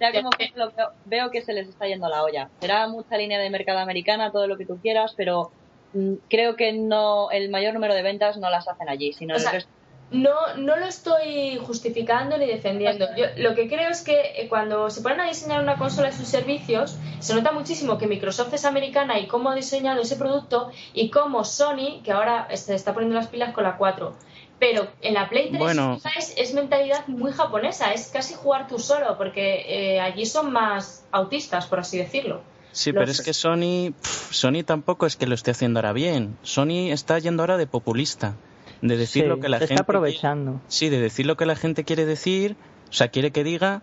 [0.00, 2.48] Ya como que lo veo, veo que se les está yendo la olla.
[2.58, 5.52] Será mucha línea de mercado americana, todo lo que tú quieras, pero
[5.92, 9.36] mm, creo que no el mayor número de ventas no las hacen allí, sino O
[9.36, 9.70] el sea, resto.
[10.10, 13.06] No, no lo estoy justificando ni defendiendo.
[13.16, 16.12] Yo lo que creo es que eh, cuando se ponen a diseñar una consola y
[16.12, 20.70] sus servicios, se nota muchísimo que Microsoft es americana y cómo ha diseñado ese producto
[20.94, 24.12] y cómo Sony, que ahora se está poniendo las pilas con la 4.
[24.58, 25.98] Pero en la Play 3 Bueno.
[26.18, 31.04] es, es mentalidad muy japonesa, es casi jugar tú solo, porque eh, allí son más
[31.12, 32.42] autistas, por así decirlo.
[32.72, 36.36] Sí, pero es que Sony, Sony tampoco es que lo esté haciendo ahora bien.
[36.42, 38.34] Sony está yendo ahora de populista,
[38.82, 40.60] de decir Sí, lo que la se gente está aprovechando.
[40.68, 42.56] Sí, de decir lo que la gente quiere decir,
[42.88, 43.82] o sea, quiere que diga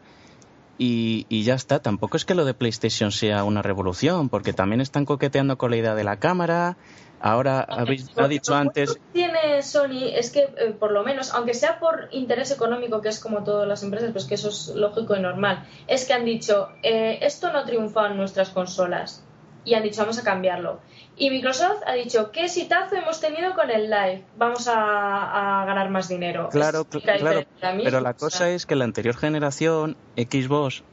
[0.78, 1.80] y, y ya está.
[1.80, 5.78] Tampoco es que lo de PlayStation sea una revolución, porque también están coqueteando con la
[5.78, 6.78] idea de la cámara.
[7.20, 11.04] Ahora habéis ha dicho Lo antes, bueno que tiene Sony es que, eh, por lo
[11.04, 14.50] menos, aunque sea por interés económico, que es como todas las empresas, pues que eso
[14.50, 18.50] es lógico y normal, es que han dicho, eh, esto no ha triunfado en nuestras
[18.52, 19.24] consolas.
[19.68, 20.80] Y han dicho, vamos a cambiarlo.
[21.18, 25.90] Y Microsoft ha dicho, qué exitazo hemos tenido con el Live, vamos a, a ganar
[25.90, 26.48] más dinero.
[26.50, 27.44] claro, cl- claro,
[27.76, 30.84] mí pero la cosa sea, es que la anterior generación, Xbox,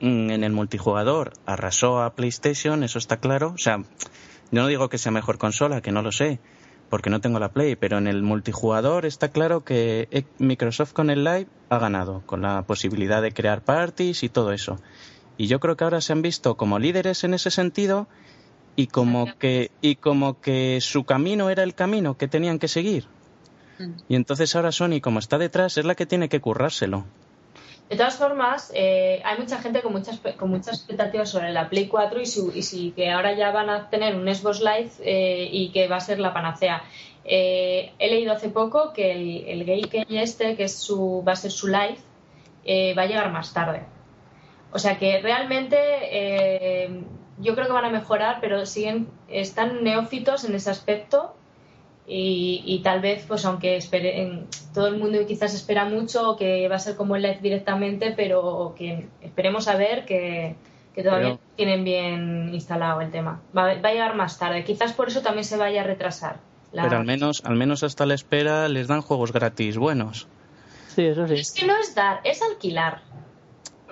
[0.00, 3.48] mm, en el multijugador arrasó a PlayStation, eso está claro.
[3.54, 6.38] O sea, yo no digo que sea mejor consola, que no lo sé,
[6.88, 11.10] porque no tengo la Play, pero en el multijugador está claro que eh, Microsoft con
[11.10, 14.76] el Live ha ganado, con la posibilidad de crear parties y todo eso.
[15.40, 18.08] Y yo creo que ahora se han visto como líderes en ese sentido
[18.76, 23.06] y como que y como que su camino era el camino que tenían que seguir.
[23.78, 23.92] Mm.
[24.06, 27.06] Y entonces ahora Sony, como está detrás, es la que tiene que currárselo.
[27.88, 31.88] De todas formas, eh, hay mucha gente con muchas, con muchas expectativas sobre la Play
[31.88, 35.48] 4 y, su, y si que ahora ya van a tener un Xbox Live eh,
[35.50, 36.82] y que va a ser la panacea.
[37.24, 41.36] Eh, he leído hace poco que el, el Gay este, que es su, va a
[41.36, 41.96] ser su live,
[42.66, 43.86] eh, va a llegar más tarde.
[44.72, 45.76] O sea que realmente
[46.10, 47.02] eh,
[47.38, 51.34] yo creo que van a mejorar, pero siguen están neófitos en ese aspecto
[52.06, 56.76] y, y tal vez, pues aunque esperen, todo el mundo quizás espera mucho que va
[56.76, 60.56] a ser como el live directamente, pero que esperemos a ver que,
[60.94, 63.40] que todavía Pero- tienen bien instalado el tema.
[63.56, 64.64] Va, va a llegar más tarde.
[64.64, 66.38] Quizás por eso también se vaya a retrasar.
[66.72, 70.26] la- Pero al menos, al menos hasta la espera les dan juegos gratis buenos.
[70.88, 71.34] Sí, eso sí.
[71.34, 73.02] Es que no es dar, es alquilar.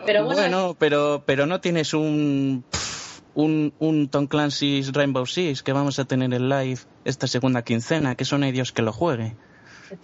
[0.06, 2.64] Pero bueno, bueno, pero, pero no tienes un,
[3.34, 8.14] un, un Tom Clancy's Rainbow Six que vamos a tener en live esta segunda quincena,
[8.14, 9.36] que son ellos que lo juegue.
[9.90, 9.96] No,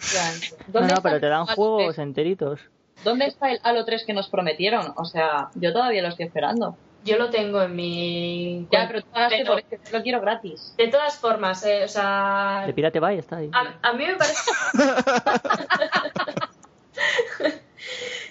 [0.68, 1.98] ¿Dónde no, está pero te el dan juegos 3?
[1.98, 2.60] enteritos.
[3.04, 4.92] ¿Dónde está el Halo 3 que nos prometieron?
[4.96, 6.76] O sea, yo todavía lo estoy esperando.
[7.04, 8.66] Yo lo tengo en mi.
[8.72, 10.74] Ya, pero tú pagaste Pero- por este, lo quiero gratis.
[10.78, 12.64] De todas formas, eh, o sea.
[12.66, 13.50] De Pirate Bay está ahí.
[13.52, 14.50] A, a mí me parece.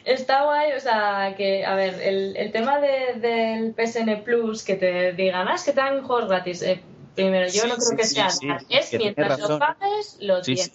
[0.05, 4.75] Está guay, o sea, que, a ver, el, el tema de- del PSN Plus, que
[4.75, 6.61] te digan, ah, es que te dan juegos gratis.
[6.61, 6.81] eh,
[7.15, 10.41] primero, yo Sí, no creo sí, que sea sí, es que mientras lo pagues, lo
[10.41, 10.71] tienes.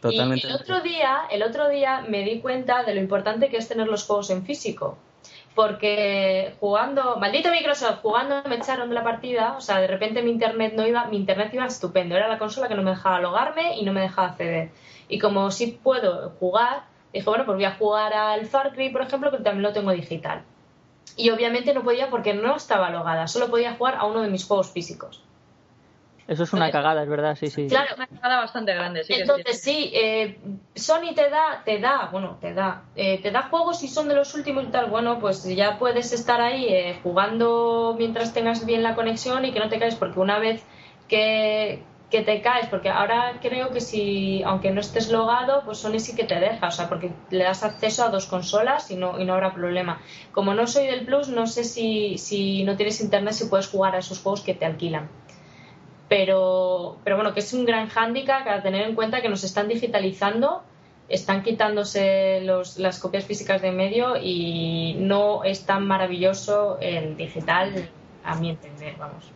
[0.00, 0.46] Totalmente.
[0.46, 3.68] Y el otro día, el otro día me di cuenta de lo importante que es
[3.68, 4.96] tener los juegos en físico.
[5.54, 10.30] Porque jugando, maldito Microsoft, jugando me echaron de la partida, o sea, de repente mi
[10.30, 13.76] internet no iba, mi internet iba estupendo, era la consola que no me dejaba logarme
[13.78, 14.70] y no me dejaba acceder.
[15.08, 19.02] Y como sí puedo jugar, dije, bueno, pues voy a jugar al Far Cry, por
[19.02, 20.42] ejemplo, que también lo tengo digital.
[21.16, 24.44] Y obviamente no podía porque no estaba logada, solo podía jugar a uno de mis
[24.44, 25.22] juegos físicos.
[26.30, 27.66] Eso es una cagada, es verdad, sí, sí.
[27.66, 29.72] Claro, Una cagada bastante grande, sí Entonces sí.
[29.72, 30.38] sí, eh,
[30.76, 34.14] Sony te da, te da, bueno, te da, eh, te da juegos y son de
[34.14, 34.86] los últimos y tal.
[34.90, 39.58] Bueno, pues ya puedes estar ahí eh, jugando mientras tengas bien la conexión y que
[39.58, 40.62] no te caes, porque una vez
[41.08, 46.00] que, que te caes, porque ahora creo que si, aunque no estés logado, pues Sony
[46.00, 49.20] sí que te deja, o sea, porque le das acceso a dos consolas y no,
[49.20, 50.00] y no habrá problema.
[50.32, 53.94] Como no soy del Plus, no sé si, si no tienes internet si puedes jugar
[53.94, 55.08] a esos juegos que te alquilan
[56.10, 59.68] pero, pero bueno, que es un gran hándicap a tener en cuenta que nos están
[59.68, 60.64] digitalizando,
[61.08, 67.88] están quitándose los, las copias físicas de medio y no es tan maravilloso el digital,
[68.24, 69.30] a mi entender, vamos.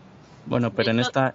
[0.46, 1.32] Bueno, pero en esta...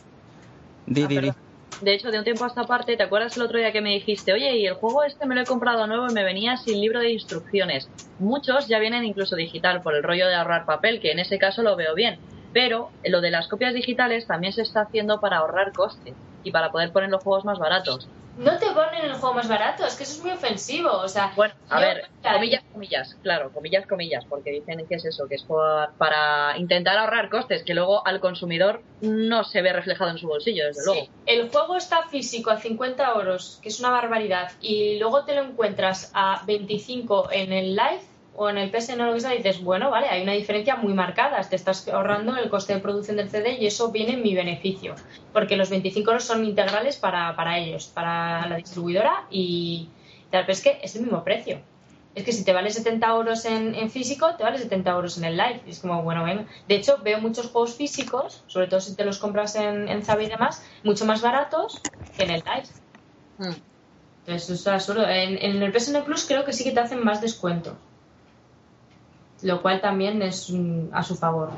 [0.96, 1.30] Di, Ah, di, di.
[1.30, 1.36] perdón.
[1.80, 3.92] De hecho, de un tiempo a esta parte, ¿te acuerdas el otro día que me
[3.94, 6.82] dijiste, oye, y el juego este me lo he comprado nuevo y me venía sin
[6.82, 7.92] libro de instrucciones?
[8.18, 11.64] Muchos ya vienen incluso digital por el rollo de ahorrar papel, que en ese caso
[11.64, 12.20] lo veo bien.
[12.52, 16.72] Pero lo de las copias digitales también se está haciendo para ahorrar costes y para
[16.72, 18.08] poder poner los juegos más baratos.
[18.38, 21.34] No te ponen el juego más barato, es que eso es muy ofensivo, o sea...
[21.36, 25.46] Bueno, a ver, comillas, comillas, claro, comillas, comillas, porque dicen que es eso, que es
[25.98, 30.68] para intentar ahorrar costes, que luego al consumidor no se ve reflejado en su bolsillo,
[30.68, 31.08] desde luego.
[31.26, 35.42] El juego está físico a 50 euros, que es una barbaridad, y luego te lo
[35.42, 38.04] encuentras a 25 en el live
[38.36, 40.94] o en el PSN o lo que sea, dices, bueno, vale, hay una diferencia muy
[40.94, 44.34] marcada, te estás ahorrando el coste de producción del CD y eso viene en mi
[44.34, 44.96] beneficio,
[45.34, 49.90] porque los 25 euros son integrales para, para ellos, para la distribuidora y
[50.32, 51.62] tal, pero es que es el mismo precio.
[52.16, 55.26] Es que si te vale 70 euros en, en físico, te vale 70 euros en
[55.26, 55.62] el live.
[55.66, 56.46] Y es como, bueno, venga.
[56.68, 60.26] De hecho, veo muchos juegos físicos, sobre todo si te los compras en, en y
[60.26, 61.80] demás, mucho más baratos
[62.18, 62.68] que en el live.
[63.38, 63.56] Mm.
[64.26, 65.08] Entonces, eso es absurdo.
[65.08, 67.78] En, en el PSN Plus creo que sí que te hacen más descuento.
[69.42, 71.50] Lo cual también es mm, a su favor.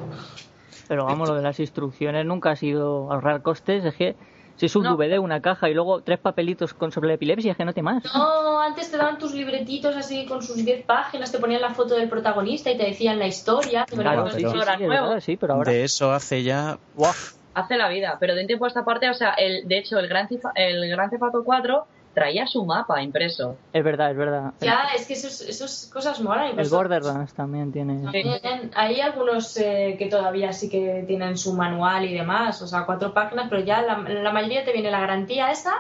[0.88, 3.84] Pero vamos, lo de las instrucciones nunca ha sido ahorrar costes.
[3.86, 4.16] Es que
[4.58, 4.96] si es un No.
[4.96, 7.82] DVD, una caja y luego tres papelitos con sobre la epilepsia, es que no te
[7.82, 8.04] más.
[8.14, 11.96] No, antes te daban tus libretitos así con sus 10 páginas, te ponían la foto
[11.96, 13.86] del protagonista y te decían la historia.
[13.90, 15.06] te Claro, sí, sí, pero- sí, nuevo.
[15.08, 15.72] verdad, sí, pero ahora.
[15.72, 16.78] De eso hace ya...
[16.94, 17.14] Buah,
[17.54, 19.98] hace la vida, pero de un tiempo a esta parte, o sea, el, de hecho,
[19.98, 23.56] el Gran, Cifa- el Gran Theft Auto 4 traía su mapa impreso.
[23.72, 24.54] es verdad, es verdad.
[24.60, 26.60] Ya, es que esos, esos cosas molan.
[26.60, 28.02] El Borderlands también tiene.
[28.04, 32.86] También Hay algunos eh, que todavía sí que tienen su manual y demás, o sea,
[32.86, 35.74] cuatro páginas, pero ya la, la mayoría te viene la garantía esa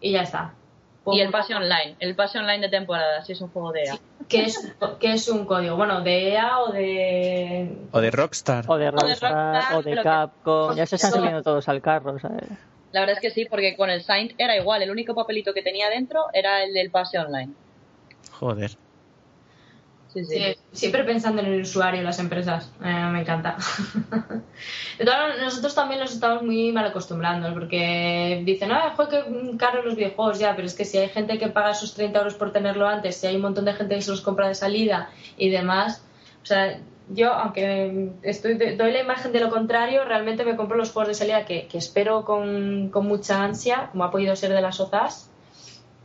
[0.00, 0.54] y ya está.
[1.06, 3.98] Y el pase online, el pase online de temporada, si es un juego de EA.
[4.26, 7.76] que es, que es un código, bueno, de EA o de...
[7.92, 8.64] O de Rockstar.
[8.68, 10.74] O de Rockstar, Rockstar, o de que- Capcom.
[10.74, 12.48] Ya se están subiendo todos al carro, ¿sabes?
[12.94, 15.62] La verdad es que sí, porque con el Saint era igual, el único papelito que
[15.62, 17.52] tenía dentro era el del pase online.
[18.30, 18.70] Joder.
[20.12, 20.36] Sí, sí.
[20.36, 22.70] Sí, siempre pensando en el usuario, las empresas.
[22.84, 23.56] Eh, me encanta.
[24.98, 29.56] De todas maneras, nosotros también los estamos muy mal acostumbrando, porque dicen, ah, joder, que
[29.56, 32.34] caros los videojuegos ya, pero es que si hay gente que paga esos 30 euros
[32.34, 35.10] por tenerlo antes, si hay un montón de gente que se los compra de salida
[35.36, 36.04] y demás,
[36.44, 36.78] o sea,
[37.08, 41.14] yo, aunque estoy doy la imagen de lo contrario, realmente me compro los juegos de
[41.14, 45.30] salida que, que espero con, con mucha ansia, como ha podido ser de las OZAS,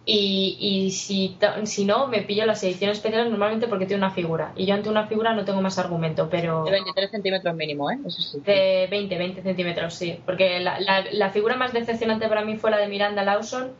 [0.05, 4.53] y, y si, si no, me pillo las ediciones especiales normalmente porque tiene una figura.
[4.55, 7.99] Y yo ante una figura no tengo más argumento, pero De 23 centímetros mínimo, ¿eh?
[8.05, 8.39] Eso sí.
[8.39, 10.19] de 20, 20 centímetros, sí.
[10.25, 13.71] Porque la, la, la figura más decepcionante para mí fue la de Miranda Lawson,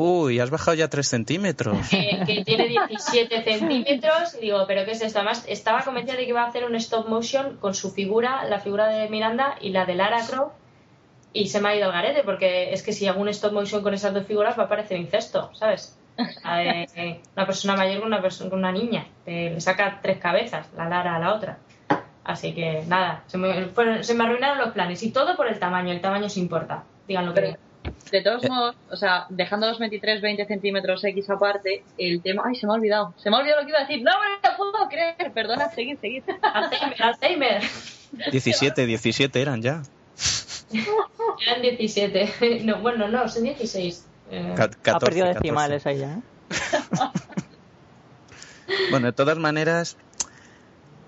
[0.00, 1.88] Uy, has bajado ya 3 centímetros.
[1.88, 4.38] que, que tiene 17 centímetros.
[4.40, 5.18] Digo, ¿pero qué es esto?
[5.18, 8.60] Además, estaba convencida de que iba a hacer un stop motion con su figura, la
[8.60, 10.52] figura de Miranda y la de Lara Croft.
[11.32, 13.82] Y se me ha ido al garete, porque es que si hago un stop motion
[13.82, 15.98] con esas dos figuras va a parecer incesto, ¿sabes?
[16.16, 19.06] De una persona mayor con una, persona, con una niña.
[19.26, 21.58] Eh, le saca tres cabezas, la Lara a la otra.
[22.24, 25.02] Así que nada, se me, fueron- se me arruinaron los planes.
[25.02, 25.92] Y todo por el tamaño.
[25.92, 26.84] El tamaño se importa.
[27.06, 27.58] Digan lo que digan.
[28.10, 32.42] De todos modos, o sea, dejando los 23-20 centímetros X aparte, el tema...
[32.46, 33.14] Ay, se me ha olvidado.
[33.22, 34.02] Se me ha olvidado lo que iba a decir.
[34.02, 35.32] No me lo puedo creer.
[35.32, 36.22] Perdona, seguid, seguid.
[36.42, 37.62] Alzheimer, Alzheimer.
[38.30, 39.82] 17, 17 eran ya.
[41.46, 42.62] Eran 17.
[42.64, 44.04] No, bueno, no, son 16.
[44.30, 45.40] Eh, Ca- 14, ha perdido 14.
[45.40, 46.12] decimales ahí ya.
[46.14, 46.20] ¿eh?
[48.90, 49.96] Bueno, de todas maneras,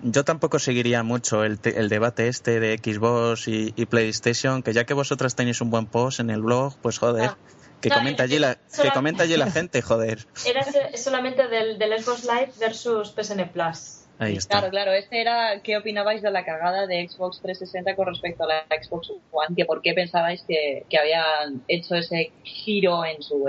[0.03, 4.73] yo tampoco seguiría mucho el, te- el debate este de Xbox y, y PlayStation, que
[4.73, 7.37] ya que vosotras tenéis un buen post en el blog, pues joder, Ah.
[7.81, 10.25] que No, comenta allí la, que comenta allí la gente, joder.
[10.45, 10.63] Era
[10.95, 13.97] solamente del, del Xbox Live versus PSN Plus.
[14.19, 14.59] Ahí está.
[14.59, 18.47] Claro, claro, este era qué opinabais de la cagada de Xbox 360 con respecto a
[18.47, 23.43] la Xbox One, que por qué pensabais que, que habían hecho ese giro en su...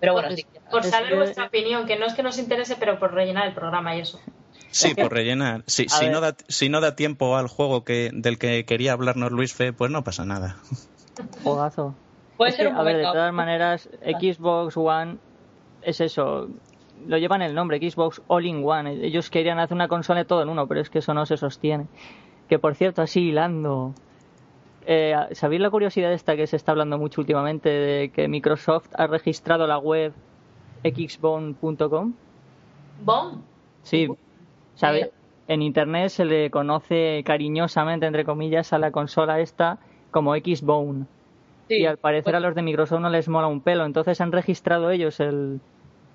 [0.00, 0.44] Pero bueno, sí.
[0.72, 3.94] Por saber vuestra opinión, que no es que nos interese, pero por rellenar el programa
[3.96, 4.20] y eso.
[4.70, 5.64] Sí, por rellenar.
[5.66, 9.54] Si, no da, si no da tiempo al juego que del que quería hablarnos Luis
[9.54, 10.56] Fe, pues no pasa nada.
[11.42, 11.94] Juegazo.
[12.36, 15.18] Puede Es ser que, un a ver, de todas maneras, Xbox One
[15.82, 16.48] es eso.
[17.06, 19.04] Lo llevan el nombre, Xbox All in One.
[19.04, 21.86] Ellos querían hacer una consola todo en uno, pero es que eso no se sostiene.
[22.48, 23.94] Que por cierto, así hilando.
[24.86, 29.06] Eh, ¿Sabéis la curiosidad esta que se está hablando mucho últimamente de que Microsoft ha
[29.06, 30.12] registrado la web
[30.82, 32.14] xbone.com?
[33.04, 33.42] ¡Bom!
[33.82, 34.08] Sí,
[34.78, 35.10] ¿sabe?
[35.48, 39.78] En internet se le conoce cariñosamente, entre comillas, a la consola esta
[40.10, 41.06] como Xbone.
[41.68, 41.76] Sí.
[41.76, 43.84] Y al parecer a los de Microsoft no les mola un pelo.
[43.84, 45.60] Entonces han registrado ellos el,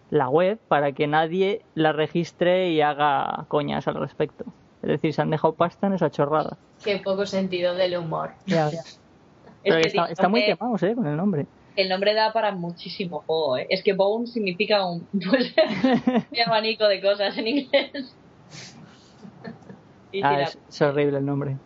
[0.09, 4.45] la web para que nadie la registre y haga coñas al respecto.
[4.81, 6.57] Es decir, se han dejado pasta en esa chorrada.
[6.83, 8.31] Qué poco sentido del humor.
[8.45, 8.69] Ya.
[9.63, 10.93] Es Pero que está, muy hombre, quemados, ¿eh?
[10.93, 11.45] Con el nombre.
[11.77, 13.67] El nombre da para muchísimo juego, ¿eh?
[13.69, 15.55] Es que Bone significa un, pues,
[16.31, 18.13] un abanico de cosas en inglés.
[20.13, 21.57] Y Ah, tira, es, es horrible el nombre.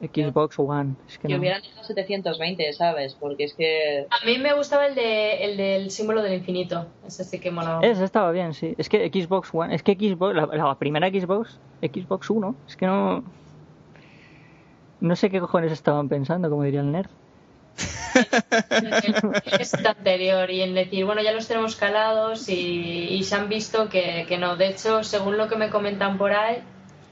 [0.00, 0.94] Xbox One.
[1.08, 1.40] Es que que no.
[1.40, 3.14] hubieran hecho 720, ¿sabes?
[3.14, 4.06] Porque es que...
[4.10, 6.86] A mí me gustaba el, de, el del símbolo del infinito.
[7.06, 7.80] Ese sí que molaba.
[7.80, 8.74] Ese estaba bien, sí.
[8.76, 12.86] Es que Xbox One, es que Xbox, la, la primera Xbox, Xbox 1, es que
[12.86, 13.24] no.
[15.00, 17.10] No sé qué cojones estaban pensando, como diría el nerd.
[19.58, 23.48] es el anterior y en decir, bueno, ya los tenemos calados y, y se han
[23.48, 24.56] visto que, que no.
[24.56, 26.62] De hecho, según lo que me comentan por ahí,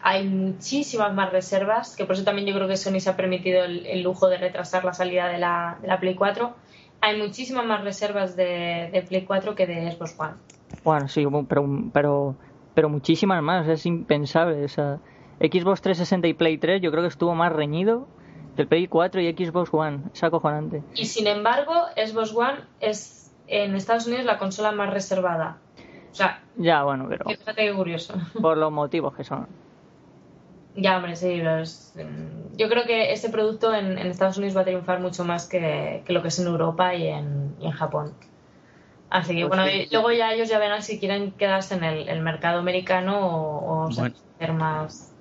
[0.03, 3.65] hay muchísimas más reservas, que por eso también yo creo que Sony se ha permitido
[3.65, 6.53] el, el lujo de retrasar la salida de la, de la Play 4.
[7.01, 10.35] Hay muchísimas más reservas de, de Play 4 que de Xbox One.
[10.85, 12.37] Bueno, sí, pero, pero,
[12.75, 14.65] pero muchísimas más, es impensable.
[14.65, 14.99] O sea,
[15.41, 18.07] Xbox 360 y Play 3 yo creo que estuvo más reñido
[18.57, 20.01] que el Play 4 y Xbox One.
[20.15, 20.83] Es acojonante.
[20.95, 25.59] Y sin embargo, Xbox One es en Estados Unidos la consola más reservada.
[26.11, 28.15] O sea, Ya, bueno, pero fíjate qué curioso.
[28.41, 29.47] por los motivos que son.
[30.75, 31.37] Ya, hombre, sí.
[31.37, 35.25] los- mm, yo creo que este producto en, en Estados Unidos va a triunfar mucho
[35.25, 38.15] más que, que lo que es en Europa y en, y en Japón.
[39.11, 39.89] Así que, Pues bueno, sí, y sí.
[39.93, 43.89] luego ya ellos ya verán si quieren quedarse en el, el mercado americano o, o
[43.95, 44.15] Bueno.
[44.39, 45.13] hacer más.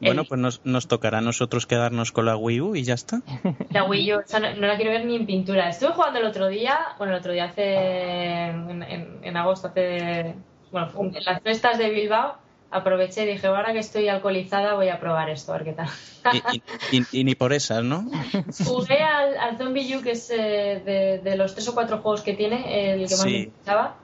[0.00, 2.94] Bueno, El- pues nos, nos tocará a nosotros quedarnos con la Wii U y ya
[2.94, 3.22] está.
[3.70, 5.68] La Wii U, no, no la quiero ver ni en pintura.
[5.68, 8.44] Estuve jugando el otro día, bueno, el otro día hace.
[8.46, 10.34] en, en- en agosto, hace.
[10.70, 12.36] Bueno, en las fiestas de Bilbao,
[12.70, 15.88] aproveché y dije, ahora que estoy alcoholizada, voy a probar esto, a ver qué tal.
[16.32, 18.04] Y, y- y- y ni por esas, ¿no?
[18.66, 22.22] Jugué al, al Zombie U, que es eh, de, de los tres o cuatro juegos
[22.22, 23.30] que tiene, el que más Sí.
[23.32, 23.96] me gustaba.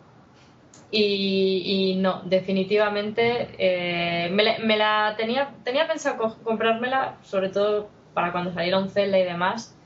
[0.92, 7.48] Y, y no, definitivamente eh, me, la, me la tenía, tenía pensado co- comprármela, sobre
[7.48, 9.76] todo para cuando saliera un Zelda y demás,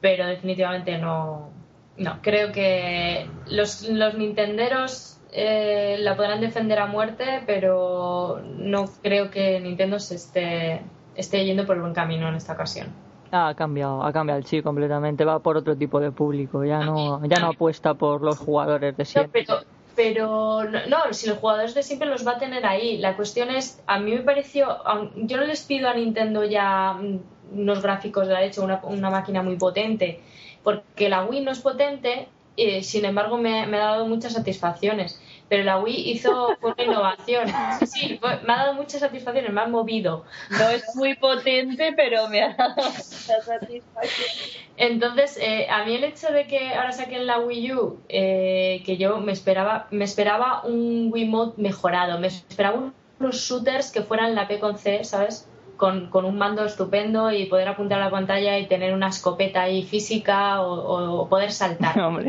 [0.00, 1.50] pero definitivamente no.
[1.96, 9.30] No, creo que los, los Nintenderos eh, la podrán defender a muerte, pero no creo
[9.30, 10.82] que Nintendo se esté,
[11.14, 12.88] esté yendo por el buen camino en esta ocasión.
[13.32, 16.80] Ah, ha cambiado, ha cambiado el chip completamente, va por otro tipo de público, ya
[16.80, 19.44] no, ya no apuesta por los jugadores de No, siempre.
[19.46, 19.60] pero,
[19.94, 22.98] pero no, no, si los jugadores de siempre los va a tener ahí.
[22.98, 24.78] La cuestión es, a mí me pareció,
[25.14, 29.10] yo no les pido a Nintendo ya mm, unos gráficos de la leche, una, una
[29.10, 30.20] máquina muy potente,
[30.64, 32.26] porque la Wii no es potente,
[32.56, 35.20] eh, sin embargo me, ha dado muchas satisfacciones.
[35.48, 37.48] Pero la Wii hizo fue una innovación.
[37.80, 40.24] Sí, sí, me ha dado muchas satisfacciones, me ha movido.
[40.50, 44.28] No es muy potente, pero me ha dado mucha satisfacción.
[44.76, 48.96] Entonces, eh, a mí el hecho de que ahora saquen la Wii U, eh, que
[48.96, 54.34] yo me esperaba, me esperaba un Wiimote mejorado, me esperaba un- unos shooters que fueran
[54.34, 55.49] la P con C, ¿sabes?
[55.80, 59.62] Con, con un mando estupendo y poder apuntar a la pantalla y tener una escopeta
[59.62, 61.98] ahí física o, o poder saltar.
[62.06, 62.28] Hombre,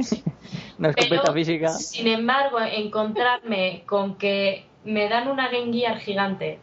[0.80, 1.68] Una escopeta Pero, física.
[1.68, 6.60] Sin embargo, encontrarme con que me dan una Game Gear gigante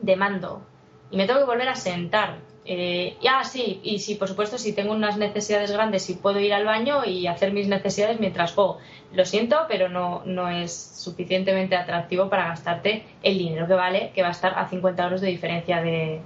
[0.00, 0.62] de mando
[1.10, 2.38] y me tengo que volver a sentar.
[2.64, 6.40] Eh, y, ah, sí, y sí, por supuesto, si tengo unas necesidades grandes y puedo
[6.40, 8.78] ir al baño y hacer mis necesidades mientras juego.
[9.16, 14.20] Lo siento, pero no, no es suficientemente atractivo para gastarte el dinero que vale, que
[14.22, 16.20] va a estar a 50 euros de diferencia de,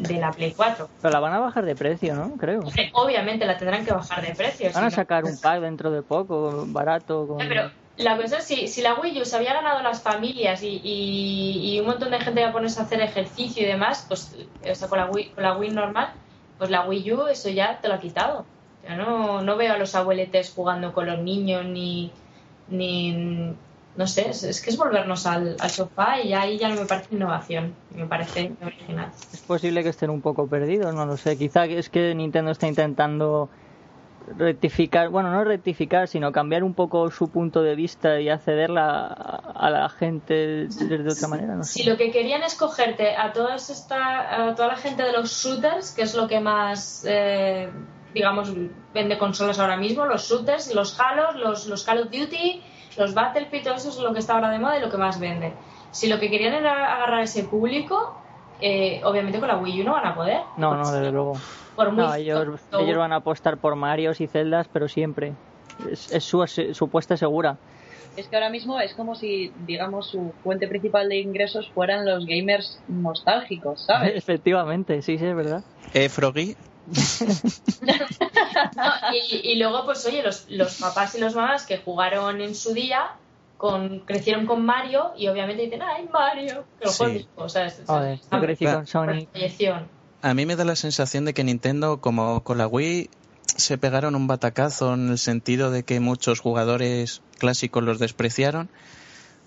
[0.00, 0.88] de la Play 4.
[1.00, 2.32] Pero la van a bajar de precio, ¿no?
[2.36, 2.62] Creo.
[2.92, 4.70] Obviamente la tendrán que bajar de precio.
[4.74, 7.26] Van a si no- sacar un pack dentro de poco, barato.
[7.28, 7.38] Con...
[7.38, 10.80] Pero la cosa es si, si la Wii U se había ganado las familias y,
[10.82, 14.34] y- y un montón de gente va a ponerse a hacer ejercicio y demás, pues
[14.68, 16.08] o sea, con, la Wii, con la Wii normal,
[16.58, 18.44] pues la Wii U eso ya te lo ha quitado.
[18.88, 22.10] Yo no, no veo a los abueletes jugando con los niños ni...
[22.68, 23.54] ni
[23.96, 26.86] no sé, es, es que es volvernos al, al sofá y ahí ya no me
[26.86, 29.10] parece innovación, me parece original.
[29.32, 31.36] Es posible que estén un poco perdidos, no lo sé.
[31.36, 33.48] Quizá es que Nintendo está intentando
[34.36, 39.66] rectificar, bueno, no rectificar, sino cambiar un poco su punto de vista y accederla a,
[39.66, 41.74] a la gente desde otra manera, no sé.
[41.74, 45.30] Si lo que querían es cogerte a, todas esta, a toda la gente de los
[45.30, 47.68] shooters, que es lo que más, eh,
[48.14, 48.52] digamos,
[48.94, 52.62] vende consolas ahora mismo, los shooters, los Halos, los, los Call of Duty,
[52.96, 55.18] los Battlefield, todo eso es lo que está ahora de moda y lo que más
[55.18, 55.52] vende.
[55.90, 58.16] Si lo que querían era agarrar ese público,
[58.60, 60.42] eh, obviamente con la Wii U no van a poder.
[60.56, 61.36] No, no, desde luego.
[61.74, 65.32] Por muy No, ellos, ellos van a apostar por Marios y Zeldas, pero siempre.
[65.90, 67.58] Es, es su, su apuesta segura.
[68.16, 72.26] Es que ahora mismo es como si, digamos, su fuente principal de ingresos fueran los
[72.26, 74.12] gamers nostálgicos, ¿sabes?
[74.16, 75.64] Efectivamente, sí, sí, es verdad.
[75.94, 76.56] Eh, Froggy,
[78.76, 82.54] No, y, y luego, pues oye, los, los papás y los mamás que jugaron en
[82.54, 83.12] su día,
[83.56, 86.64] con, crecieron con Mario y obviamente dicen, ¡ay, Mario!
[86.78, 87.28] Que lo Sí.
[87.36, 89.28] o sea, es, Joder, yo crecí con Sonic.
[89.30, 89.88] proyección.
[90.22, 93.10] a mí me da la sensación de que Nintendo, como con la Wii,
[93.56, 98.68] se pegaron un batacazo en el sentido de que muchos jugadores clásicos los despreciaron.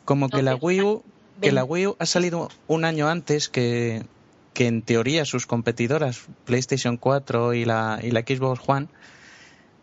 [0.06, 1.04] Como que la Wii U,
[1.42, 4.06] que la Wii U ha salido un año antes que,
[4.58, 8.88] que en teoría sus competidoras, PlayStation 4 y la, y la Xbox One,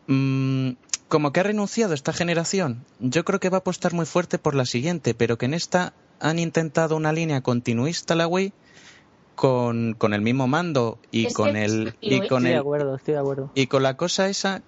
[0.09, 0.71] mm,
[1.07, 2.85] como que ha renunciado esta generación.
[2.99, 5.93] Yo creo que va a apostar muy fuerte por la siguiente, pero que en esta
[6.19, 8.53] han intentado una línea continuista la Wii
[9.37, 12.97] con, con el mismo mando y Es con el y estoy con Estoy de acuerdo,
[12.97, 13.51] estoy de acuerdo.
[13.55, 14.63] y con la cosa esa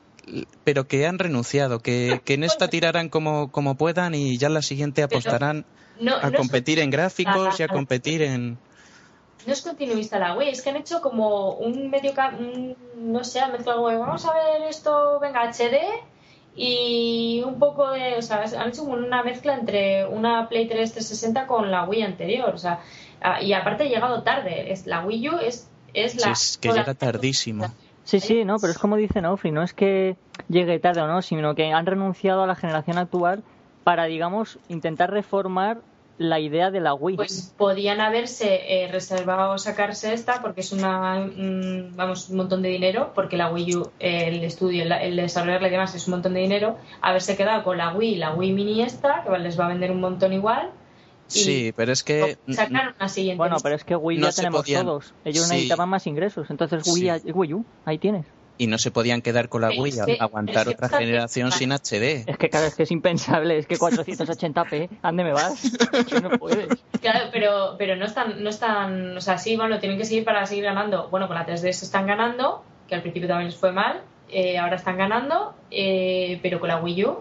[0.63, 4.55] pero que han renunciado que, que en esta tirarán como, como puedan y ya en
[4.55, 5.67] la siguiente apostarán
[5.99, 8.59] No, a no competir en gráficos y a competir en
[9.47, 13.22] no es continuista la Wii, es que han hecho como un medio, ca- un- no
[13.24, 15.78] sé, han mezclado, como, vamos a ver esto, venga, HD
[16.55, 20.93] y un poco de, o sea, han hecho como una mezcla entre una Play 3
[20.93, 22.80] 360 con la Wii anterior, o sea,
[23.41, 26.32] y aparte ha llegado tarde, es la Wii U es, es sí, la...
[26.32, 27.66] es que llega tardísimo.
[28.05, 30.16] Sí, sí, no, pero es como dice Nofri, no es que
[30.49, 33.43] llegue tarde o no, sino que han renunciado a la generación actual
[33.82, 35.78] para, digamos, intentar reformar
[36.19, 37.17] la idea de la Wii.
[37.17, 42.71] Pues podían haberse eh, reservado sacarse esta porque es una mm, vamos un montón de
[42.71, 46.12] dinero porque la Wii U eh, el estudio el, el desarrollarla y demás es un
[46.12, 49.67] montón de dinero haberse quedado con la Wii la Wii Mini esta que les va
[49.67, 50.71] a vender un montón igual
[51.27, 54.61] sí pero es que sacar una siguiente Bueno, pero es que Wii No ya tenemos
[54.62, 55.12] podían- todos.
[55.25, 55.51] Ellos Sí.
[55.55, 56.49] necesitaban más ingresos.
[56.51, 57.33] Entonces Wii, Sí.
[57.33, 58.25] Wii U, ahí tienes.
[58.59, 61.73] Y no se podían quedar con la es a que- aguantar que otra generación sin
[61.73, 63.59] HD Es que claro, es que es impensable.
[63.59, 65.63] Es que 480p, ¿ande me vas?
[66.09, 66.69] Que no puedes.
[67.01, 70.45] Claro, pero, pero no están, no están, o sea, sí, bueno, tienen que seguir para
[70.47, 71.09] seguir ganando.
[71.09, 74.77] Bueno, con la 3DS están ganando, que al principio también les fue mal, eh, ahora
[74.77, 77.19] están ganando, eh, pero con la Wii U,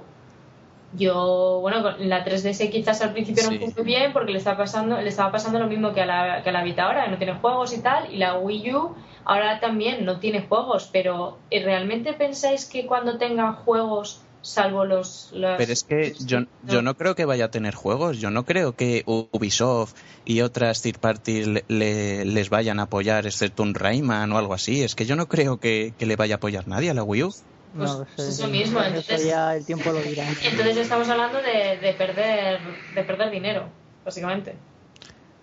[0.97, 3.59] yo, bueno, con la 3DS quizás al principio Sí.
[3.59, 6.43] no fue bien porque le estaba pasando, le estaba pasando lo mismo que a la,
[6.43, 8.95] que a la Vita ahora, que no tiene juegos y tal, y la Wii U
[9.25, 15.31] ahora también no tiene juegos, pero ¿eh, ¿realmente pensáis que cuando tengan juegos, salvo los...
[15.33, 18.19] los- Pero es que yo, yo no creo que vaya a tener juegos.
[18.19, 23.25] Yo no creo que Ubisoft y otras third parties le- le- les vayan a apoyar,
[23.25, 24.83] excepto un Rayman o algo así.
[24.83, 27.23] Es que yo no creo que, que le vaya a apoyar nadie a la Wii
[27.23, 27.33] U.
[27.77, 28.29] Pues- no lo pues sé.
[28.43, 30.25] eso mismo, Eso entonces- ya el tiempo lo dirá.
[30.43, 32.59] Entonces estamos hablando de, de perder
[32.93, 33.69] de perder dinero,
[34.03, 34.55] básicamente.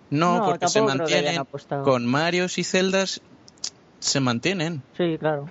[0.09, 1.41] No, No, porque se mantienen
[1.83, 3.21] con Marios y Zeldas.
[3.99, 4.83] Se mantienen.
[4.97, 5.49] Sí, claro.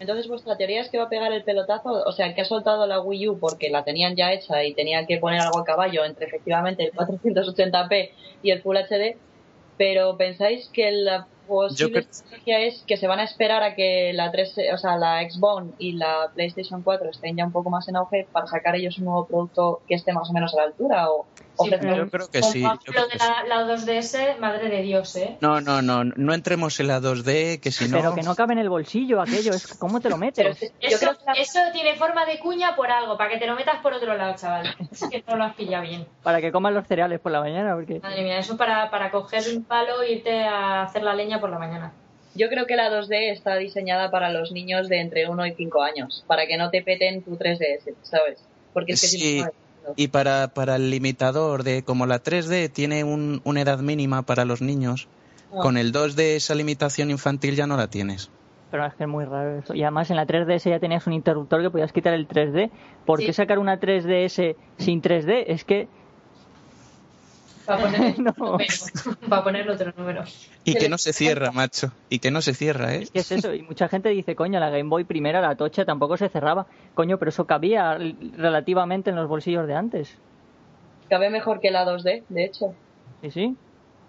[0.00, 2.86] Entonces, vuestra teoría es que va a pegar el pelotazo, o sea, que ha soltado
[2.86, 6.04] la Wii U porque la tenían ya hecha y tenían que poner algo a caballo
[6.04, 8.10] entre efectivamente el 480p
[8.42, 9.16] y el Full HD,
[9.76, 14.12] pero ¿pensáis que la posible creo- estrategia es que se van a esperar a que
[14.14, 17.88] la 3, o sea, la Xbox y la PlayStation 4 estén ya un poco más
[17.88, 20.62] en auge para sacar ellos un nuevo producto que esté más o menos a la
[20.64, 21.26] altura o
[21.58, 22.60] Sí, ofrecer- pero- Yo creo que sí.
[22.62, 25.36] lo yo creo de que la, la 2DS, madre de Dios, ¿eh?
[25.40, 27.96] No, no, no, no entremos en la 2D, que si no...
[27.98, 30.62] Pero que no cabe en el bolsillo aquello, es ¿cómo te lo Pero metes?
[30.80, 33.54] Eso, creo que la- eso tiene forma de cuña por algo, para que te lo
[33.56, 34.66] metas por otro lado, chaval.
[34.90, 36.06] Es que no lo has pillado bien.
[36.22, 38.00] Para que coman los cereales por la mañana, porque...
[38.00, 41.50] Madre mía, eso para, para coger un palo e irte a hacer la leña por
[41.50, 41.92] la mañana.
[42.34, 45.82] Yo creo que la 2D está diseñada para los niños de entre 1 y 5
[45.82, 48.38] años, para que no te peten tu 3DS, ¿sabes?
[48.72, 49.48] Porque es que si no-
[49.96, 54.44] Y para, para el limitador de como la 3D tiene un- una edad mínima para
[54.44, 55.08] los niños,
[55.52, 55.58] Ah.
[55.62, 58.30] con el 2D esa limitación infantil ya no la tienes.
[58.70, 59.74] Pero es que es muy raro eso.
[59.74, 62.70] Y además en la 3DS ya tenías un interruptor que podías quitar el 3D.
[63.06, 63.32] ¿Por qué Sí.
[63.32, 65.44] sacar una 3DS sin 3D?
[65.48, 65.88] Es que...
[67.68, 68.30] Para ponerle No.
[68.30, 68.74] otro número.
[69.28, 70.24] Para ponerle otro número.
[70.64, 71.92] Y que no se cierra, macho.
[72.08, 73.06] Y que no se cierra, ¿eh?
[73.12, 73.52] ¿Qué es eso?
[73.54, 76.66] Y mucha gente dice, coño, la Game Boy primera, la tocha, tampoco se cerraba.
[76.94, 77.98] Coño, pero eso cabía
[78.36, 80.14] relativamente en los bolsillos de antes.
[81.10, 82.74] Cabe mejor que la 2D, de hecho.
[83.22, 83.56] ¿Sí, sí?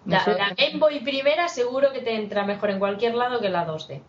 [0.06, 0.30] No La, sé.
[0.32, 4.00] la Game Boy primera seguro que te entra mejor en cualquier lado que la 2D.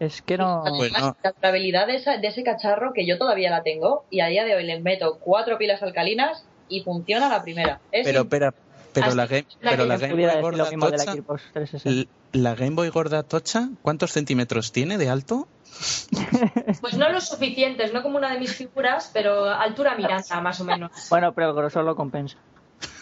[0.00, 0.64] Es que no...
[0.78, 1.14] Pues no.
[1.22, 4.44] La durabilidad de, esa- de ese cacharro, que yo todavía la tengo, y a día
[4.44, 7.80] de hoy le meto cuatro pilas alcalinas y funciona la primera.
[7.92, 8.54] Es Pero, espera,
[8.92, 11.90] pero Así la Game, la pero la Game Boy gorda la tocha, Xbox 360.
[11.90, 12.08] l-
[12.42, 15.48] la Game Boy gorda tocha, ¿cuántos centímetros tiene de alto?
[16.80, 20.64] Pues no los suficientes, no como una de mis figuras, pero altura Miranda, más o
[20.64, 20.90] menos.
[21.10, 22.36] Bueno, pero el grosor lo compensa.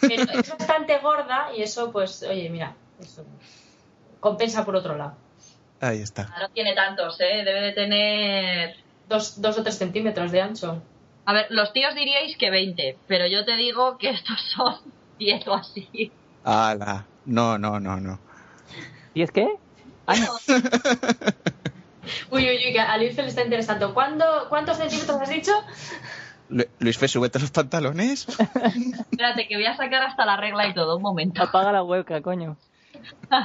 [0.01, 3.25] Pero es bastante gorda y eso, pues, oye, mira, eso
[4.19, 5.15] compensa por otro lado.
[5.79, 6.23] Ahí está.
[6.39, 7.43] no tiene tantos, ¿eh?
[7.45, 8.75] Debe de tener...
[9.07, 10.81] Dos, dos o tres centímetros de ancho.
[11.25, 14.75] A ver, los tíos diríais que 20, pero yo te digo que estos son
[15.19, 16.11] 10 o así.
[16.43, 17.05] ¡Hala!
[17.25, 18.17] No, no, no, no.
[19.13, 19.47] ¿Y es qué?
[20.07, 20.41] Años.
[22.31, 23.93] Uy, uy, uy, que a Luis le está interesando.
[23.93, 25.51] ¿Cuándo, ¿Cuántos centímetros has dicho?
[26.49, 28.27] Lu- Luis Fe, súbete los pantalones.
[29.11, 31.43] Espérate, que voy a sacar hasta la regla y todo, un momento.
[31.43, 32.57] Apaga la webcam, coño.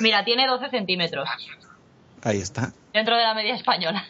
[0.00, 1.28] Mira, tiene 12 centímetros,
[2.22, 2.72] Ahí está.
[2.92, 4.04] dentro de la media española.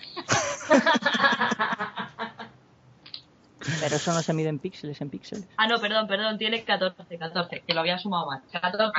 [3.80, 5.46] Pero eso no se mide en píxeles, en píxeles.
[5.56, 8.42] Ah, no, perdón, perdón, tiene 14, 14, que lo había sumado mal.
[8.50, 8.92] 14.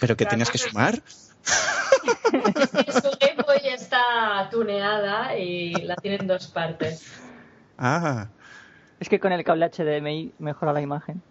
[0.00, 1.00] ¿Pero que tenías que sumar?
[1.44, 7.06] Su Game Boy está tuneada y la tiene en dos partes.
[7.78, 8.28] Ah,
[8.98, 11.22] Es que con el cable HDMI mejora la imagen.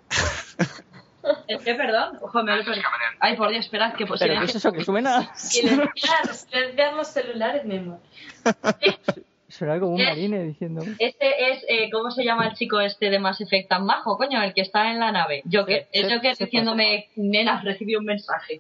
[1.48, 2.88] Es que, perdón, ojo, me perdido.
[3.20, 5.32] Ay, por Dios, esperad, que pues ¿Pero qué es eso que suena?
[5.36, 7.80] Silenciar, silenciar los celulares, mi
[9.58, 10.06] Suena como un ¿Qué?
[10.06, 10.84] marine diciendo...
[11.00, 14.44] Este es, eh, ¿cómo se llama el chico este de Mass Effect tan majo, coño?
[14.44, 15.44] El que está en la nave.
[15.50, 15.88] Joker.
[15.94, 18.60] Sí, Joker diciéndome, nena, recibí un mensaje.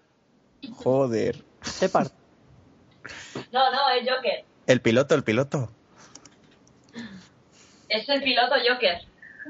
[0.73, 1.43] joder.
[1.61, 2.07] Separ.
[3.51, 4.45] No, no, es Joker.
[4.67, 5.69] El piloto, el piloto.
[7.89, 9.01] Es el piloto Joker.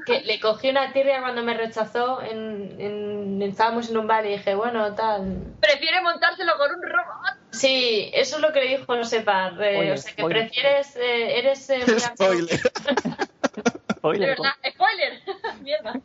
[0.04, 2.20] Que le cogí una tirria cuando me rechazó.
[2.22, 5.38] En, en- estábamos en un bar y dije, bueno, tal.
[5.60, 7.38] Prefiere montárselo con un robot.
[7.52, 9.54] Sí, eso es lo que le dijo Separ.
[9.62, 10.94] eh, o sea, que prefieres.
[10.96, 11.70] eh, eres.
[11.70, 11.80] eh,
[12.14, 12.60] Spoiler.
[12.60, 14.28] De Spoiler.
[14.28, 15.22] verdad, spoiler.
[15.62, 16.00] Mierda.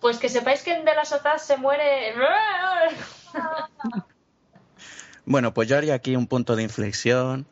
[0.00, 2.14] Pues que sepáis que en De las Sofás se muere.
[5.24, 7.46] Bueno, pues yo haría aquí un punto de inflexión,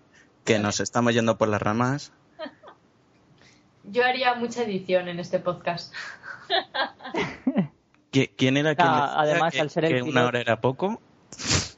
[0.44, 2.12] que nos estamos yendo por las ramas.
[3.90, 5.92] Yo haría mucha edición en este podcast.
[8.12, 10.60] ¿Qui- ¿Quién era quien Ah, decía además, que, al ser el que una hora era
[10.60, 11.00] poco?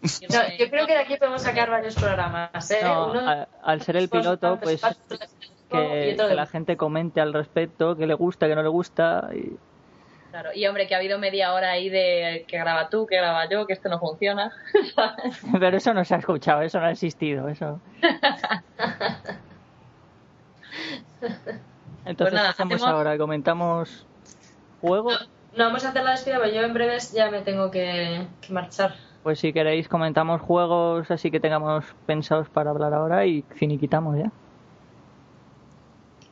[0.02, 2.68] No, yo creo que de aquí podemos sacar varios programas.
[2.72, 2.78] ¿eh?
[2.82, 4.82] No, Uno- a- al ser el piloto, pues
[5.70, 9.28] que, que la gente comente al respecto, que le gusta, que no le gusta.
[9.32, 9.56] Y...
[10.30, 13.48] Claro, y hombre, que ha habido media hora ahí de que graba tú, que graba
[13.48, 14.50] yo, que esto no funciona.
[15.60, 17.80] Pero eso no se ha escuchado, eso no ha existido, eso.
[22.04, 23.16] Entonces, Pues nada, ¿qué hacemos ahora?
[23.18, 24.06] ¿Comentamos
[24.80, 25.10] juego?
[25.56, 28.52] No vamos a hacer la despedida, pero yo en breves ya me tengo que, que
[28.52, 28.94] marchar.
[29.22, 34.30] Pues si queréis comentamos juegos así que tengamos pensados para hablar ahora y finiquitamos ya.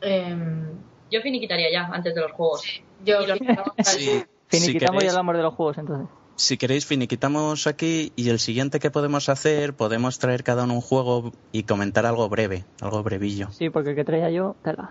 [0.01, 0.67] Em,
[1.11, 2.83] Yo finiquitaría ya, antes de los juegos.
[3.05, 3.45] yo Y lo- Sí,
[3.83, 6.09] si, Finiquitamos y queréis, hablamos de los juegos entonces.
[6.37, 10.81] si queréis, finiquitamos aquí y el siguiente que podemos hacer, podemos traer cada uno un
[10.81, 13.49] juego y comentar algo breve, algo brevillo.
[13.53, 14.91] Sí, porque el que traía yo, tela.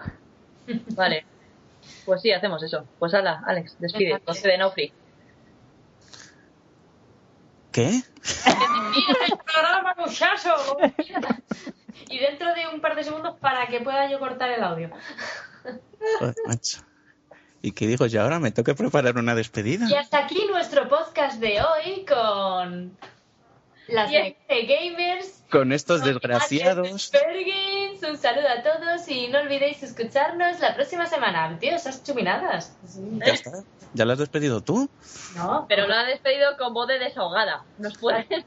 [0.96, 1.26] Vale.
[2.06, 2.86] Pues sí, hacemos eso.
[2.98, 4.20] Pues hala, Alex, despide.
[4.20, 4.94] Concede Nofri.
[7.72, 7.88] ¿Qué?
[7.88, 10.56] el programa, muchacho!
[12.10, 14.90] y dentro de un par de segundos para que pueda yo cortar el audio.
[16.20, 16.82] Joder, macho.
[17.62, 18.40] ¿Y qué digo yo ahora?
[18.40, 19.88] ¿Me que preparar una despedida?
[19.90, 22.98] Y hasta aquí nuestro podcast de hoy con
[23.88, 25.39] las de gamers.
[25.52, 27.12] Con estos desgraciados.
[27.12, 31.58] Bergins, un saludo a todos y no olvidéis escucharnos la próxima semana.
[31.60, 32.76] Tío, esas chuminadas.
[33.26, 33.52] Ya está.
[33.96, 34.88] ¿Ya lo has despedido tú?
[35.36, 37.64] No, Pero lo ha despedido con voz de desahogada.
[37.80, 38.46] Nos pueden...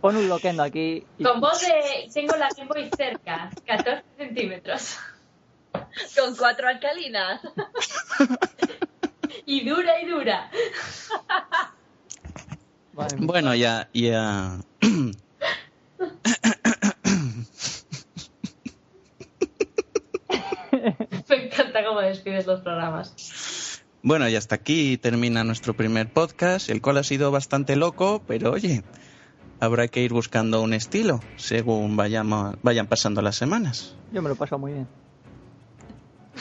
[0.00, 1.06] Pon un loquendo aquí.
[1.18, 2.08] y- con voz de.
[2.12, 4.96] Tengo la Game Boy cerca, 14 centímetros.
[6.18, 7.40] con cuatro alcalinas.
[9.46, 10.50] Y dura y dura.
[13.18, 14.56] Bueno, ya, ya.
[21.28, 23.82] Me encanta cómo despides los programas.
[24.02, 28.50] Bueno, y hasta aquí termina nuestro primer podcast, el cual ha sido bastante loco, pero
[28.50, 28.82] oye,
[29.60, 33.96] habrá que ir buscando un estilo según vayamos, vayan pasando las semanas.
[34.12, 34.88] Yo me lo he pasado muy bien.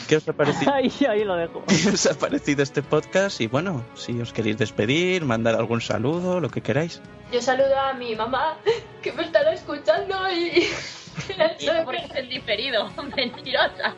[0.07, 0.73] ¿Qué os ha parecido?
[0.73, 1.63] Ahí, ahí lo dejo.
[1.65, 3.41] ¿Qué os ha parecido este podcast?
[3.41, 7.01] Y bueno, si os queréis despedir, mandar algún saludo, lo que queráis.
[7.31, 8.57] Yo saludo a mi mamá,
[9.01, 10.67] que me estará escuchando y.
[11.59, 12.89] Y porque es el diferido.
[13.15, 13.95] Mentirosa.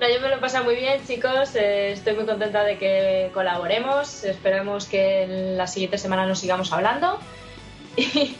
[0.00, 1.54] No, yo me lo he pasado muy bien, chicos.
[1.54, 4.24] Eh, estoy muy contenta de que colaboremos.
[4.24, 7.18] Esperamos que en la siguiente semana nos sigamos hablando.
[7.96, 8.36] Y,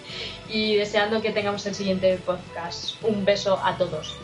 [0.48, 3.02] y deseando que tengamos el siguiente podcast.
[3.02, 4.16] Un beso a todos.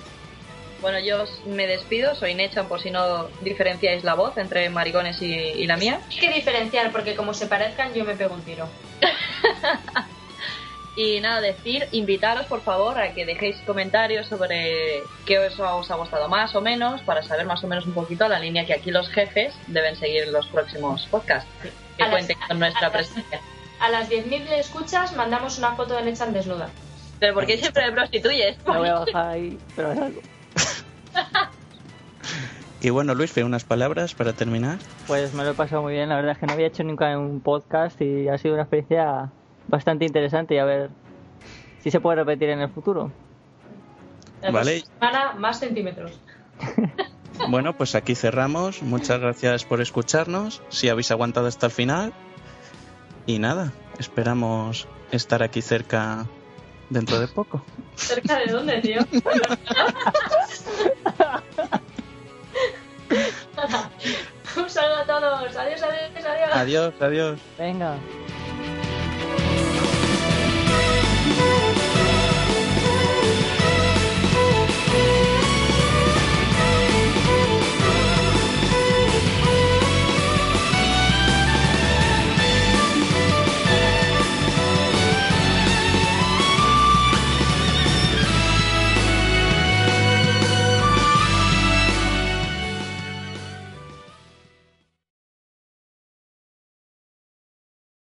[0.83, 2.15] Bueno, yo os- me despido.
[2.15, 6.01] Soy Nechan, por si no diferenciáis la voz entre maricones y, y la mía.
[6.11, 8.69] Hay que diferenciar porque como se parezcan yo me pego un tiro.
[10.95, 15.95] Y nada, decir, invitaros por favor a que dejéis comentarios sobre qué os, os ha
[15.95, 18.91] gustado más o menos, para saber más o menos un poquito la línea que aquí
[18.91, 21.49] los jefes deben seguir en los próximos podcasts.
[21.97, 23.41] Que A las- cuenten con nuestra a las- presencia.
[23.81, 26.69] A las 10.000 escuchas mandamos una foto de Nechan desnuda.
[27.19, 28.59] Pero ¿por qué siempre me prostituyes?
[28.67, 30.21] Me voy a bajar ahí, pero es algo.
[32.81, 34.79] Y bueno, Luis, unas palabras para terminar.
[35.07, 36.09] Pues me lo he pasado muy bien.
[36.09, 39.31] La verdad es que no había hecho nunca un podcast y ha sido una experiencia
[39.69, 40.91] bastante interesante y a ver
[41.81, 43.13] si se puede repetir en el futuro.
[44.43, 44.81] La Vale.
[44.81, 46.19] semana más centímetros.
[47.49, 48.83] Bueno, pues aquí cerramos.
[48.83, 50.63] Muchas gracias por escucharnos.
[50.69, 52.13] Si habéis aguantado hasta el final.
[53.27, 56.27] Y nada, esperamos estar aquí cerca
[56.93, 57.63] dentro de poco.
[57.97, 59.01] ¿Cerca de dónde, tío?
[64.57, 65.57] Un saludo a todos.
[65.57, 66.51] Adiós, adiós, adiós.
[66.53, 67.39] Adiós, adiós.
[67.59, 67.97] Venga.